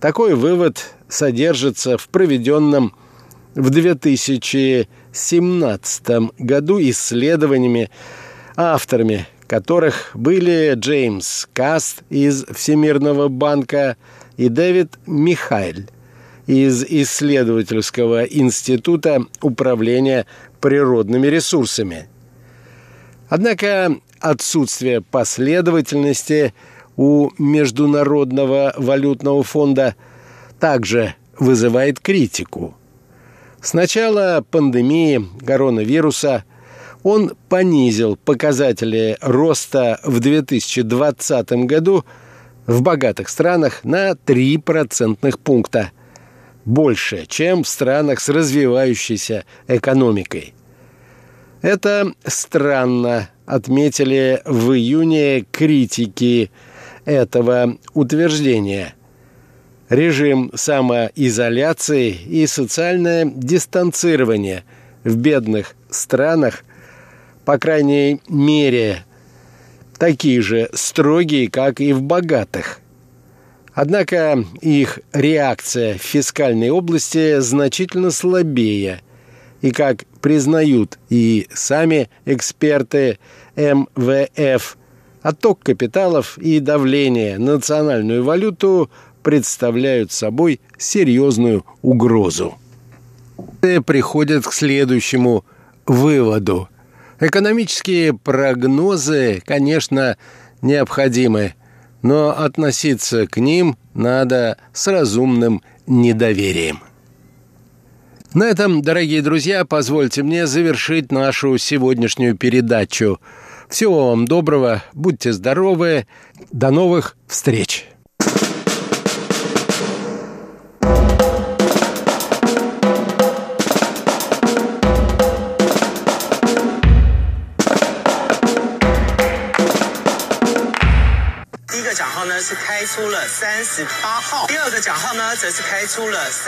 [0.00, 2.94] Такой вывод содержится в проведенном
[3.54, 6.08] в 2017
[6.38, 7.90] году исследованиями,
[8.56, 13.96] авторами которых были Джеймс Каст из Всемирного банка
[14.36, 15.88] и Дэвид Михайль
[16.46, 20.26] из исследовательского института управления
[20.60, 22.08] природными ресурсами.
[23.28, 26.54] Однако отсутствие последовательности
[26.96, 29.96] у Международного валютного фонда
[30.60, 32.74] также вызывает критику.
[33.60, 36.44] С начала пандемии коронавируса
[37.04, 42.04] он понизил показатели роста в 2020 году
[42.66, 45.92] в богатых странах на 3 процентных пункта–
[46.64, 50.54] больше, чем в странах с развивающейся экономикой.
[51.62, 56.50] Это странно, отметили в июне критики
[57.04, 58.94] этого утверждения.
[59.88, 64.64] Режим самоизоляции и социальное дистанцирование
[65.04, 66.64] в бедных странах,
[67.44, 69.04] по крайней мере,
[69.98, 72.80] такие же строгие, как и в богатых.
[73.72, 79.00] Однако их реакция в фискальной области значительно слабее.
[79.62, 83.18] И как признают и сами эксперты
[83.56, 84.76] МВФ,
[85.22, 88.90] отток капиталов и давление на национальную валюту
[89.22, 92.56] представляют собой серьезную угрозу.
[93.60, 95.44] Приходят к следующему
[95.86, 96.68] выводу.
[97.24, 100.16] Экономические прогнозы, конечно,
[100.62, 101.54] необходимы–
[102.04, 106.80] но относиться к ним надо с разумным недоверием.
[108.34, 113.20] На этом, дорогие друзья, позвольте мне завершить нашу сегодняшнюю передачу.
[113.70, 116.06] Всего вам доброго, будьте здоровы,
[116.52, 117.86] до новых встреч!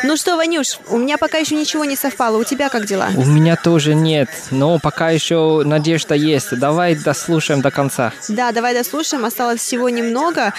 [0.05, 2.37] Ну что, Ванюш, у меня пока еще ничего не совпало.
[2.37, 3.09] У тебя как дела?
[3.17, 6.57] У меня тоже нет, но пока еще надежда есть.
[6.57, 8.13] Давай дослушаем до конца.
[8.29, 9.25] Да, давай дослушаем.
[9.25, 10.55] Осталось всего немного.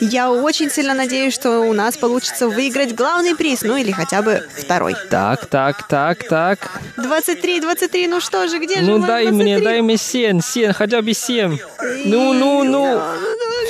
[0.00, 4.46] Я очень сильно надеюсь, что у нас получится выиграть главный приз, ну или хотя бы
[4.56, 4.94] второй.
[5.10, 6.80] Так, так, так, так.
[6.96, 9.42] 23, 23, ну что же, где ну, же Ну дай 23?
[9.42, 11.58] мне, дай мне 7, 7, хотя бы 7.
[12.04, 13.02] Ну, ну, ну.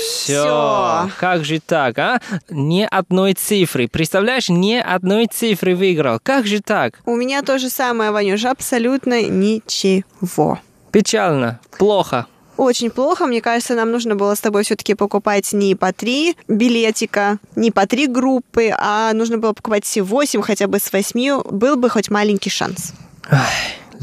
[0.03, 1.11] Все.
[1.19, 2.21] Как же так, а?
[2.51, 3.89] Ни одной цифры.
[3.89, 6.19] Представляешь, ни одной цифры выиграл.
[6.23, 6.99] Как же так?
[7.07, 10.59] У меня то же самое, Ванюш, абсолютно ничего.
[10.91, 12.27] Печально, плохо.
[12.57, 13.27] Очень плохо.
[13.27, 17.87] Мне кажется, нам нужно было с тобой все-таки покупать не по три билетика, не по
[17.87, 21.33] три группы, а нужно было покупать все восемь, хотя бы с восьми.
[21.51, 22.93] Был бы хоть маленький шанс.
[23.31, 23.49] Ах.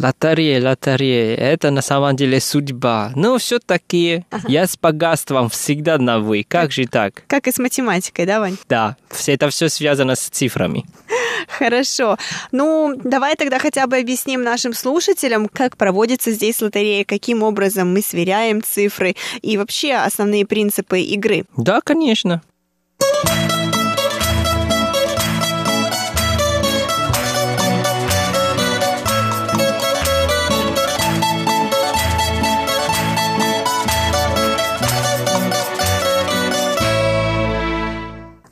[0.02, 3.12] Лотерея, лотерея, это на самом деле судьба.
[3.16, 4.48] Но все-таки ага.
[4.48, 6.46] я с богатством всегда на «вы».
[6.48, 7.24] Как, как же так?
[7.28, 8.58] Как и с математикой, да, Вань?
[8.70, 10.86] Да, все это все связано с цифрами.
[11.48, 12.18] Хорошо.
[12.54, 18.02] Ну, давай тогда хотя бы объясним нашим слушателям, как проводится здесь лотерея, каким образом мы
[18.02, 21.44] сверяем цифры и вообще основные принципы игры.
[21.58, 22.42] Да, конечно.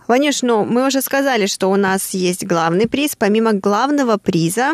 [0.07, 3.15] Ванюш, ну, мы уже сказали, что у нас есть главный приз.
[3.15, 4.73] Помимо главного приза,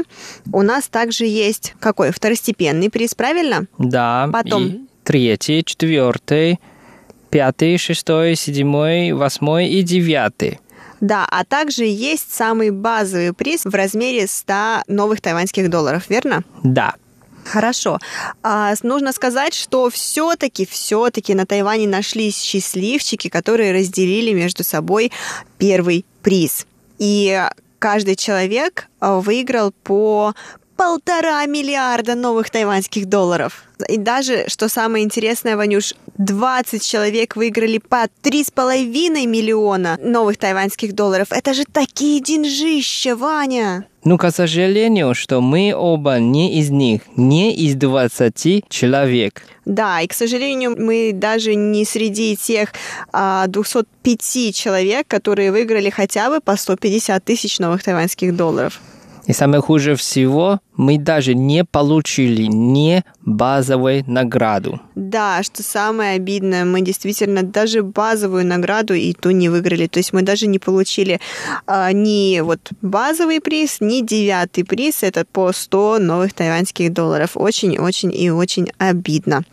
[0.51, 2.11] у нас также есть какой?
[2.11, 3.65] Второстепенный приз, правильно?
[3.77, 4.29] Да.
[4.31, 4.67] Потом?
[4.67, 6.59] И третий, четвертый,
[7.29, 10.59] пятый, шестой, седьмой, восьмой и девятый.
[11.01, 16.43] Да, а также есть самый базовый приз в размере 100 новых тайваньских долларов, верно?
[16.63, 16.93] Да.
[17.45, 17.99] Хорошо.
[18.41, 25.11] А, нужно сказать, что все-таки, все-таки на Тайване нашлись счастливчики, которые разделили между собой
[25.57, 26.65] первый приз.
[26.99, 27.41] И
[27.79, 30.33] каждый человек а, выиграл по
[30.76, 33.63] полтора миллиарда новых тайваньских долларов.
[33.88, 41.28] И даже, что самое интересное, Ванюш, 20 человек выиграли по 3,5 миллиона новых тайваньских долларов.
[41.32, 43.86] Это же такие деньжища, Ваня!
[44.03, 49.43] Ну, к сожалению, что мы оба не из них, не из 20 человек.
[49.65, 52.74] Да, и, к сожалению, мы даже не среди тех
[53.13, 58.82] а, 205 человек, которые выиграли хотя бы по 150 тысяч новых тайваньских долларов.
[59.26, 64.82] И самое хуже всего, мы даже не получили не базовой награду.
[64.95, 69.88] Да, что самое обидное, мы действительно даже базовую награду и ту не выиграли.
[69.88, 71.19] То есть мы даже не получили
[71.65, 75.03] а, ни вот базовый приз, ни девятый приз.
[75.03, 77.32] Это по 100 новых тайваньских долларов.
[77.36, 79.43] Очень-очень и очень обидно.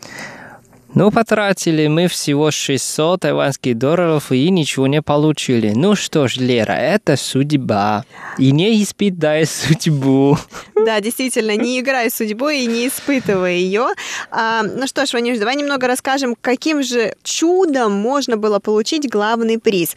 [0.93, 5.71] Ну, потратили мы всего 600 тайваньских долларов и ничего не получили.
[5.73, 8.03] Ну что ж, Лера, это судьба.
[8.37, 10.37] И не испытай судьбу.
[10.75, 13.87] Да, действительно, не играй судьбой и не испытывай ее.
[14.31, 19.59] А, ну что ж, Ванюш, давай немного расскажем, каким же чудом можно было получить главный
[19.59, 19.95] приз.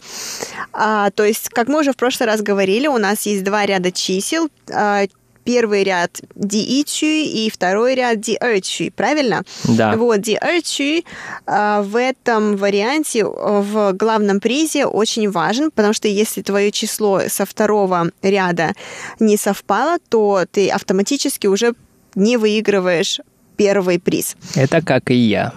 [0.72, 3.90] А, то есть, как мы уже в прошлый раз говорили, у нас есть два ряда
[3.90, 4.48] чисел.
[4.72, 5.04] А,
[5.44, 9.42] первый ряд диичи и второй ряд диэрчи, правильно?
[9.64, 9.96] Да.
[9.96, 11.04] Вот, диэрчи
[11.46, 17.46] э, в этом варианте в главном призе очень важен, потому что если твое число со
[17.46, 18.72] второго ряда
[19.20, 21.74] не совпало, то ты автоматически уже
[22.14, 23.20] не выигрываешь
[23.56, 24.36] первый приз.
[24.54, 25.52] Это как и я.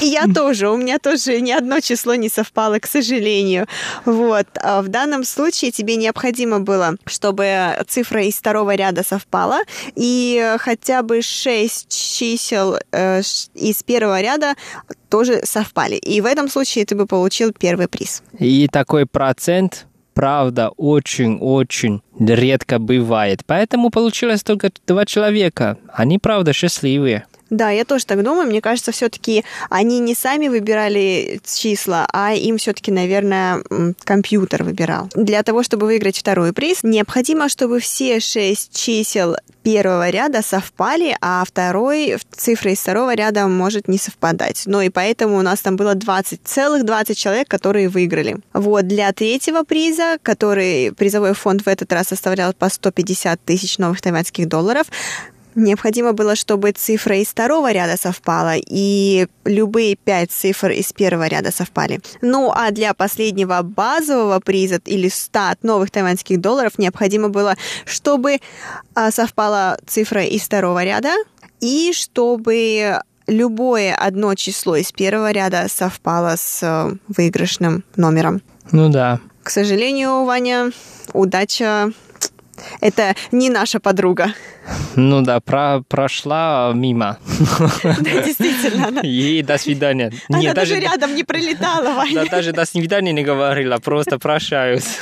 [0.00, 3.66] И я тоже, у меня тоже ни одно число не совпало, к сожалению.
[4.04, 4.46] Вот.
[4.62, 9.60] А в данном случае тебе необходимо было, чтобы цифра из второго ряда совпала,
[9.94, 13.20] и хотя бы шесть чисел э,
[13.54, 14.54] из первого ряда
[15.08, 15.96] тоже совпали.
[15.96, 18.22] И в этом случае ты бы получил первый приз.
[18.38, 23.40] И такой процент правда очень-очень редко бывает.
[23.46, 25.78] Поэтому получилось только два человека.
[25.92, 27.26] Они, правда, счастливые.
[27.50, 28.46] Да, я тоже так думаю.
[28.46, 33.62] Мне кажется, все-таки они не сами выбирали числа, а им все-таки, наверное,
[34.04, 35.08] компьютер выбирал.
[35.14, 41.44] Для того, чтобы выиграть второй приз, необходимо, чтобы все шесть чисел первого ряда совпали, а
[41.46, 44.62] второй, цифра из второго ряда может не совпадать.
[44.66, 48.38] Ну и поэтому у нас там было 20, целых 20 человек, которые выиграли.
[48.52, 54.00] Вот, для третьего приза, который призовой фонд в этот раз составлял по 150 тысяч новых
[54.00, 54.86] тайваньских долларов,
[55.54, 61.50] Необходимо было, чтобы цифра из второго ряда совпала, и любые пять цифр из первого ряда
[61.50, 62.00] совпали.
[62.22, 68.38] Ну, а для последнего базового приза или 100 новых тайваньских долларов необходимо было, чтобы
[68.94, 71.14] а, совпала цифра из второго ряда,
[71.60, 78.42] и чтобы любое одно число из первого ряда совпало с э, выигрышным номером.
[78.72, 79.20] Ну да.
[79.42, 80.70] К сожалению, Ваня,
[81.12, 81.92] удача
[82.80, 84.34] это не наша подруга.
[84.96, 87.18] Ну да, про, прошла мимо.
[87.82, 88.88] Да, действительно.
[88.88, 89.00] Она...
[89.02, 90.12] И до свидания.
[90.28, 92.14] Она Нет, даже, даже рядом не пролетала, Ваня.
[92.14, 94.98] Да, даже до свидания не говорила, просто прощаюсь.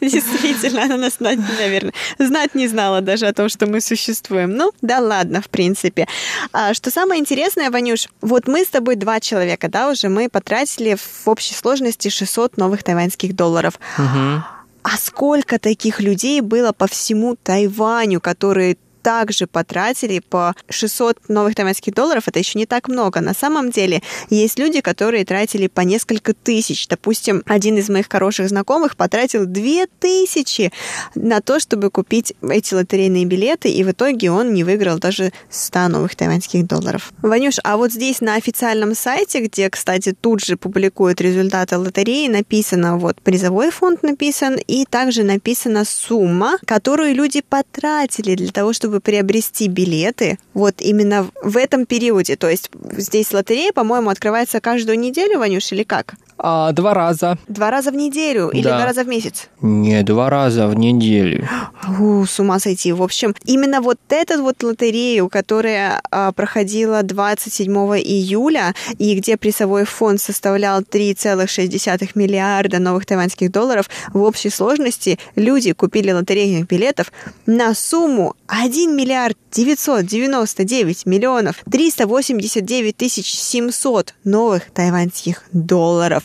[0.00, 4.56] Действительно, она нас, наверное, знать не знала даже о том, что мы существуем.
[4.56, 6.06] Ну, да ладно, в принципе.
[6.52, 10.96] А, что самое интересное, Ванюш, вот мы с тобой два человека, да, уже мы потратили
[10.96, 13.78] в общей сложности 600 новых тайваньских долларов.
[13.98, 14.55] Угу.
[14.88, 18.76] А сколько таких людей было по всему Тайваню, которые
[19.06, 23.20] также потратили по 600 новых тайваньских долларов, это еще не так много.
[23.20, 26.88] На самом деле есть люди, которые тратили по несколько тысяч.
[26.88, 30.72] Допустим, один из моих хороших знакомых потратил 2000
[31.14, 35.86] на то, чтобы купить эти лотерейные билеты, и в итоге он не выиграл даже 100
[35.86, 37.12] новых тайваньских долларов.
[37.22, 42.98] Ванюш, а вот здесь на официальном сайте, где, кстати, тут же публикуют результаты лотереи, написано
[42.98, 49.00] вот призовой фонд написан, и также написана сумма, которую люди потратили для того, чтобы чтобы
[49.00, 52.36] приобрести билеты вот именно в этом периоде.
[52.36, 56.14] То есть здесь лотерея, по-моему, открывается каждую неделю, Ванюш, или как?
[56.38, 57.38] А, два раза.
[57.48, 58.76] Два раза в неделю или Да.
[58.76, 59.48] два раза в месяц?
[59.62, 61.48] Не, два раза в неделю.
[62.00, 62.92] У, с ума сойти.
[62.92, 69.84] В общем, именно вот эту вот лотерею, которая а, проходила 27 июля, и где призовой
[69.84, 77.12] фонд составлял 3,6 миллиарда новых тайваньских долларов, в общей сложности люди купили лотерейных билетов
[77.46, 86.24] на сумму 1 миллиард 999 миллионов 389 тысяч 700 новых тайваньских долларов.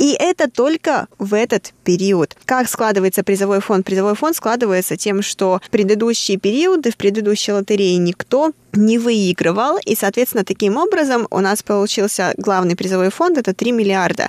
[0.00, 2.34] И это только в этот период.
[2.46, 3.84] Как складывается призовой фонд?
[3.84, 9.94] Призовой фонд складывается тем, что в предыдущие периоды, в предыдущей лотерее никто не выигрывал, и,
[9.94, 14.28] соответственно, таким образом у нас получился главный призовой фонд, это 3 миллиарда.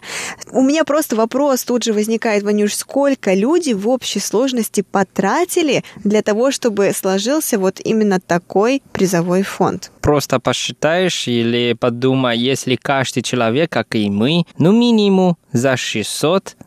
[0.51, 6.21] У меня просто вопрос тут же возникает, Ванюш, сколько люди в общей сложности потратили для
[6.21, 9.91] того, чтобы сложился вот именно такой призовой фонд?
[10.01, 16.57] Просто посчитаешь или подумай, если каждый человек, как и мы, ну минимум за 600,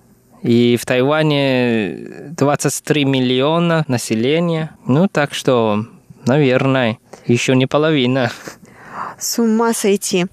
[0.42, 1.97] и в Тайване
[2.30, 5.84] 23 миллиона населения, ну так что,
[6.26, 8.30] наверное, еще не половина.
[9.18, 10.26] С ума сойти.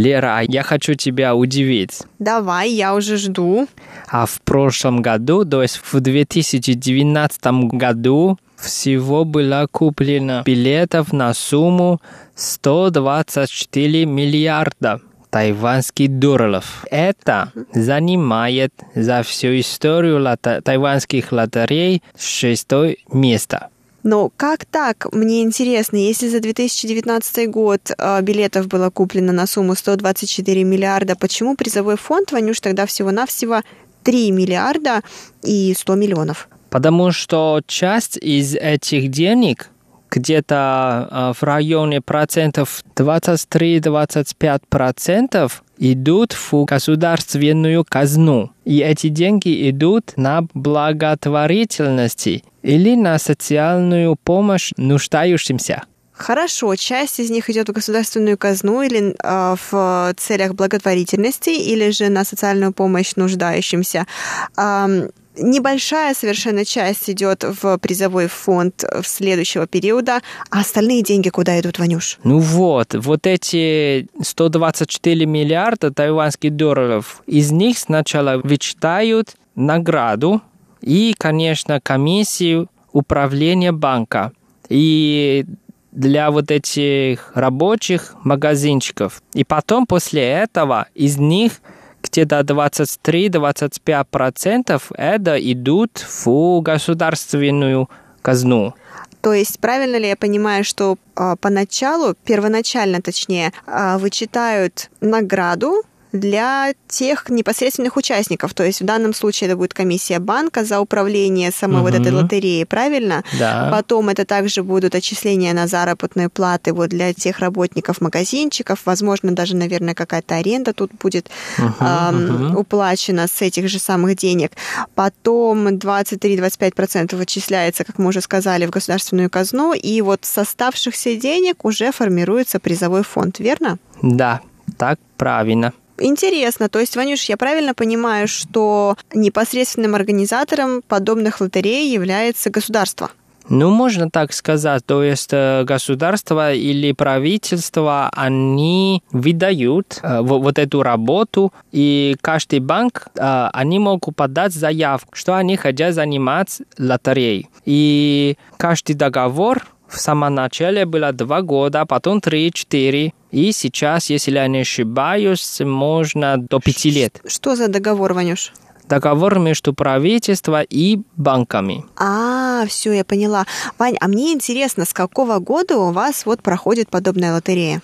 [0.00, 2.02] Лера, а я хочу тебя удивить.
[2.18, 3.68] Давай, я уже жду.
[4.08, 12.00] А в прошлом году, то есть в 2019 году, всего было куплено билетов на сумму
[12.34, 16.84] 124 миллиарда тайванских долларов.
[16.90, 23.68] Это занимает за всю историю лото- тайванских лотерей шестое место.
[24.02, 25.12] Но как так?
[25.12, 31.54] Мне интересно, если за 2019 год э, билетов было куплено на сумму 124 миллиарда, почему
[31.56, 33.62] призовой фонд, Ванюш, тогда всего-навсего
[34.04, 35.02] 3 миллиарда
[35.42, 36.48] и 100 миллионов?
[36.70, 39.70] Потому что часть из этих денег
[40.10, 48.50] где-то э, в районе процентов 23-25 процентов идут в государственную казну.
[48.64, 55.84] И эти деньги идут на благотворительности или на социальную помощь нуждающимся.
[56.12, 62.10] Хорошо, часть из них идет в государственную казну или э, в целях благотворительности, или же
[62.10, 64.06] на социальную помощь нуждающимся.
[64.54, 65.08] Ам,
[65.38, 71.78] небольшая совершенно часть идет в призовой фонд в следующего периода, а остальные деньги куда идут,
[71.78, 72.18] Ванюш?
[72.22, 80.42] Ну вот, вот эти 124 миллиарда тайванских долларов, из них сначала вычитают награду
[80.80, 84.32] и, конечно, комиссию управления банка.
[84.68, 85.44] И
[85.92, 89.22] для вот этих рабочих магазинчиков.
[89.34, 91.60] И потом после этого из них
[92.02, 97.90] где-то 23-25% это идут в государственную
[98.22, 98.74] казну.
[99.20, 105.82] То есть правильно ли я понимаю, что э, поначалу, первоначально точнее, э, вычитают награду
[106.12, 108.54] для тех непосредственных участников.
[108.54, 112.66] То есть в данном случае это будет комиссия банка за управление самой вот этой лотереей,
[112.66, 113.22] правильно?
[113.38, 113.68] Да.
[113.70, 118.80] Потом это также будут отчисления на заработные платы вот для тех работников магазинчиков.
[118.84, 121.30] Возможно, даже, наверное, какая-то аренда тут будет
[121.78, 122.56] ам, мгм.
[122.56, 124.52] уплачена с этих же самых денег.
[124.94, 129.72] Потом 23-25% отчисляется, как мы уже сказали, в государственную казну.
[129.72, 133.78] И вот с оставшихся денег уже формируется призовой фонд, верно?
[134.02, 134.40] Да,
[134.76, 135.72] так правильно.
[136.00, 143.10] Интересно, то есть, Ванюш, я правильно понимаю, что непосредственным организатором подобных лотерей является государство?
[143.48, 150.56] Ну, можно так сказать, то есть э, государство или правительство, они выдают э, во- вот
[150.56, 157.48] эту работу, и каждый банк, э, они могут подать заявку, что они хотят заниматься лотереей.
[157.64, 164.46] И каждый договор в самом начале было два года, потом три-четыре, и сейчас, если я
[164.48, 167.20] не ошибаюсь, можно до пяти лет.
[167.26, 168.52] Что за договор, Ванюш?
[168.88, 171.84] Договор между правительством и банками.
[171.96, 173.46] А, все, я поняла.
[173.78, 177.82] Вань, а мне интересно, с какого года у вас вот проходит подобная лотерея?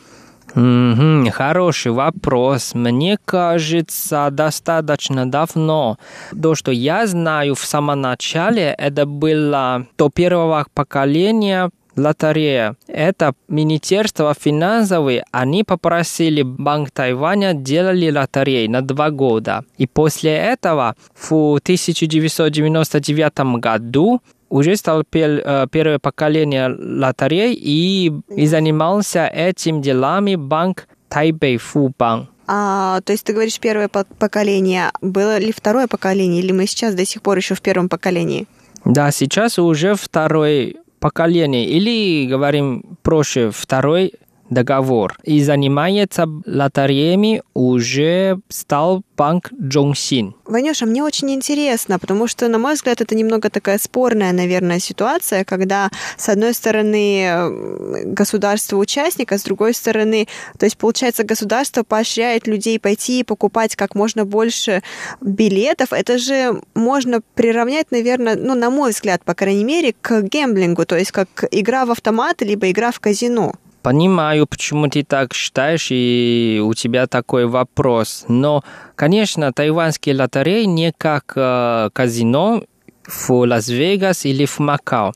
[0.55, 2.75] Мгм, хороший вопрос.
[2.75, 5.99] Мне кажется, достаточно давно.
[6.43, 12.77] То, что я знаю в самом начале, это было до первого поколения лотерея.
[12.87, 19.65] Это Министерство финансовых, они попросили Банк Тайваня делали лотереи на два года.
[19.79, 28.47] И после этого в 1999 году уже стал пер- э, первое поколение лотерей и, и
[28.47, 32.31] занимался этим делами банк Тайбэй Фубанк.
[32.49, 34.93] А, то есть ты говоришь первое поколение.
[35.01, 38.47] Было ли второе поколение, или мы сейчас до сих пор еще в первом поколении?
[38.85, 44.15] Да, сейчас уже второе поколение, или, говорим проще, второй
[44.51, 45.19] договор.
[45.25, 50.35] И занимается лотереями уже стал банк Джонгсин.
[50.45, 55.45] Ванюша, мне очень интересно, потому что, на мой взгляд, это немного такая спорная, наверное, ситуация,
[55.45, 60.29] когда, с одной стороны, государство участник, а с другой стороны,
[60.59, 64.83] то есть, получается, государство поощряет людей пойти и покупать как можно больше
[65.21, 65.93] билетов.
[65.93, 70.97] Это же можно приравнять, наверное, ну, на мой взгляд, по крайней мере, к гемблингу, то
[70.97, 73.55] есть как игра в автоматы, либо игра в казино.
[73.87, 78.25] Понимаю, почему ты так считаешь, и у тебя такой вопрос.
[78.27, 78.65] Но,
[78.97, 82.65] конечно, тайванские лотереи не как э, казино
[83.07, 85.13] в Лас-Вегас или в Макао.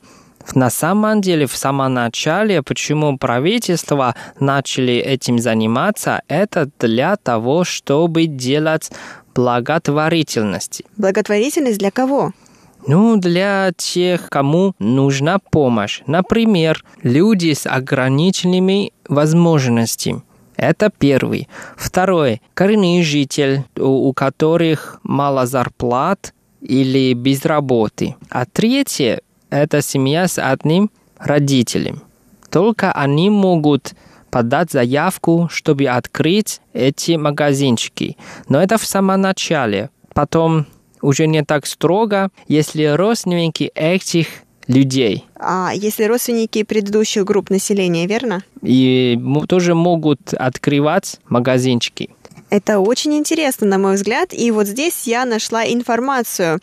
[0.55, 8.25] На самом деле, в самом начале, почему правительство начали этим заниматься, это для того, чтобы
[8.25, 8.89] делать
[9.35, 10.83] благотворительность.
[10.95, 12.31] Благотворительность для кого?
[12.87, 16.01] Ну, для тех, кому нужна помощь.
[16.07, 20.23] Например, люди с ограниченными возможностями.
[20.57, 21.47] Это первый.
[21.75, 22.41] Второй.
[22.53, 28.15] Коренный житель, у которых мало зарплат или без работы.
[28.29, 32.03] А третье– это семья с одним родителем.
[32.49, 33.93] Только они могут
[34.29, 38.17] подать заявку, чтобы открыть эти магазинчики.
[38.47, 39.89] Но это в самом начале.
[40.13, 40.65] Потом
[41.01, 44.27] уже не так строго, если родственники этих
[44.67, 45.25] людей.
[45.35, 48.43] А если родственники предыдущих групп населения, верно?
[48.61, 52.09] И тоже могут открывать магазинчики.
[52.51, 54.33] Это очень интересно, на мой взгляд.
[54.33, 56.59] И вот здесь я нашла информацию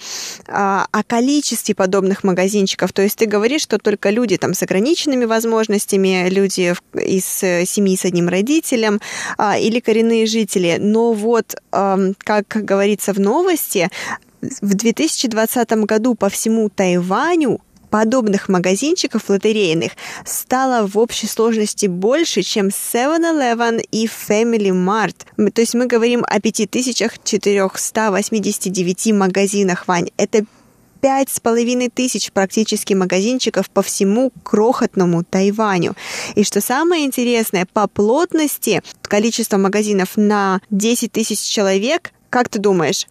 [0.46, 2.92] а, о количестве подобных магазинчиков.
[2.92, 7.96] То есть ты говоришь, что только люди там с ограниченными возможностями, люди из э, семьи
[7.96, 9.00] с одним родителем
[9.38, 10.76] а, или коренные жители.
[10.78, 13.88] Но вот, а, как говорится в новости,
[14.40, 17.60] в 2020 году по всему Тайваню
[17.90, 19.92] подобных магазинчиков лотерейных
[20.24, 25.26] стало в общей сложности больше, чем 7-Eleven и Family Mart.
[25.52, 30.10] То есть мы говорим о 5489 магазинах, Вань.
[30.16, 30.44] Это
[31.00, 35.94] пять с половиной тысяч практически магазинчиков по всему крохотному Тайваню.
[36.34, 43.06] И что самое интересное, по плотности количество магазинов на 10 тысяч человек, как ты думаешь,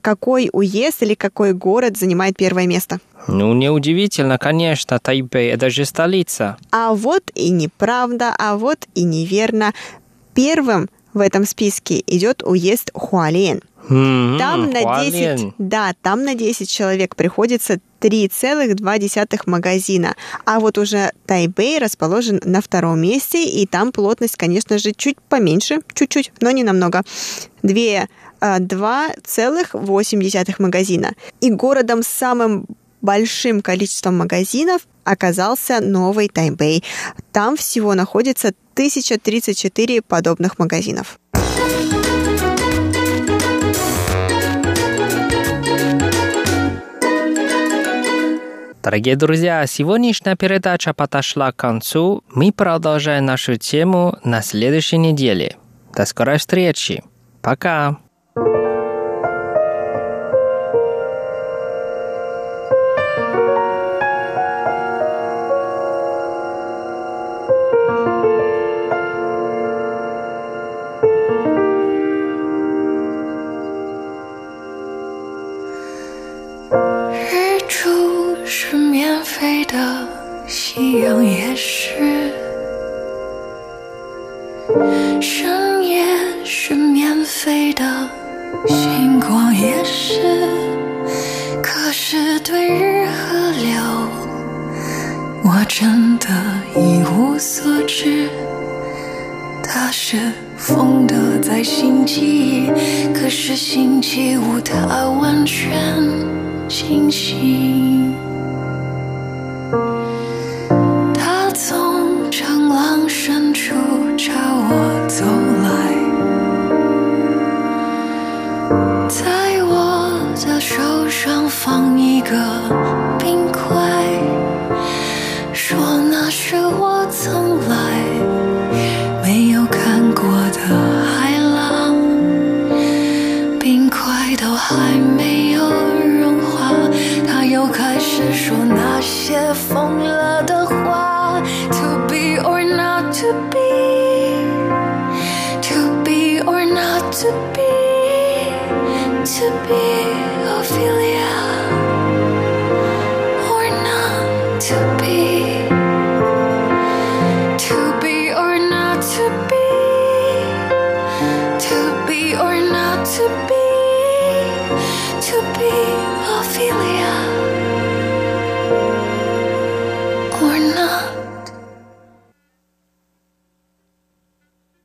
[0.00, 3.00] какой уезд или какой город занимает первое место?
[3.28, 6.56] Ну, неудивительно, конечно, Тайбэй– это же столица.
[6.70, 9.72] А вот и неправда, а вот и неверно.
[10.34, 13.60] Первым в этом списке идет уезд Хуален.
[13.88, 20.14] Mm-hmm, там на 10, да, там на 10 человек приходится 3,2 магазина.
[20.46, 25.80] А вот уже Тайбэй расположен на втором месте, и там плотность, конечно же, чуть поменьше,
[25.94, 27.02] чуть-чуть, но не намного.
[27.62, 28.08] Две
[28.44, 31.12] 2,8 магазина.
[31.40, 32.66] И городом с самым
[33.00, 36.84] большим количеством магазинов оказался Новый Тайбэй.
[37.32, 41.18] Там всего находится 1034 подобных магазинов.
[48.82, 52.22] Дорогие друзья, сегодняшняя передача подошла к концу.
[52.28, 55.56] Мы продолжаем нашу тему на следующей неделе.
[55.94, 57.02] До скорой встречи.
[57.40, 58.03] Пока!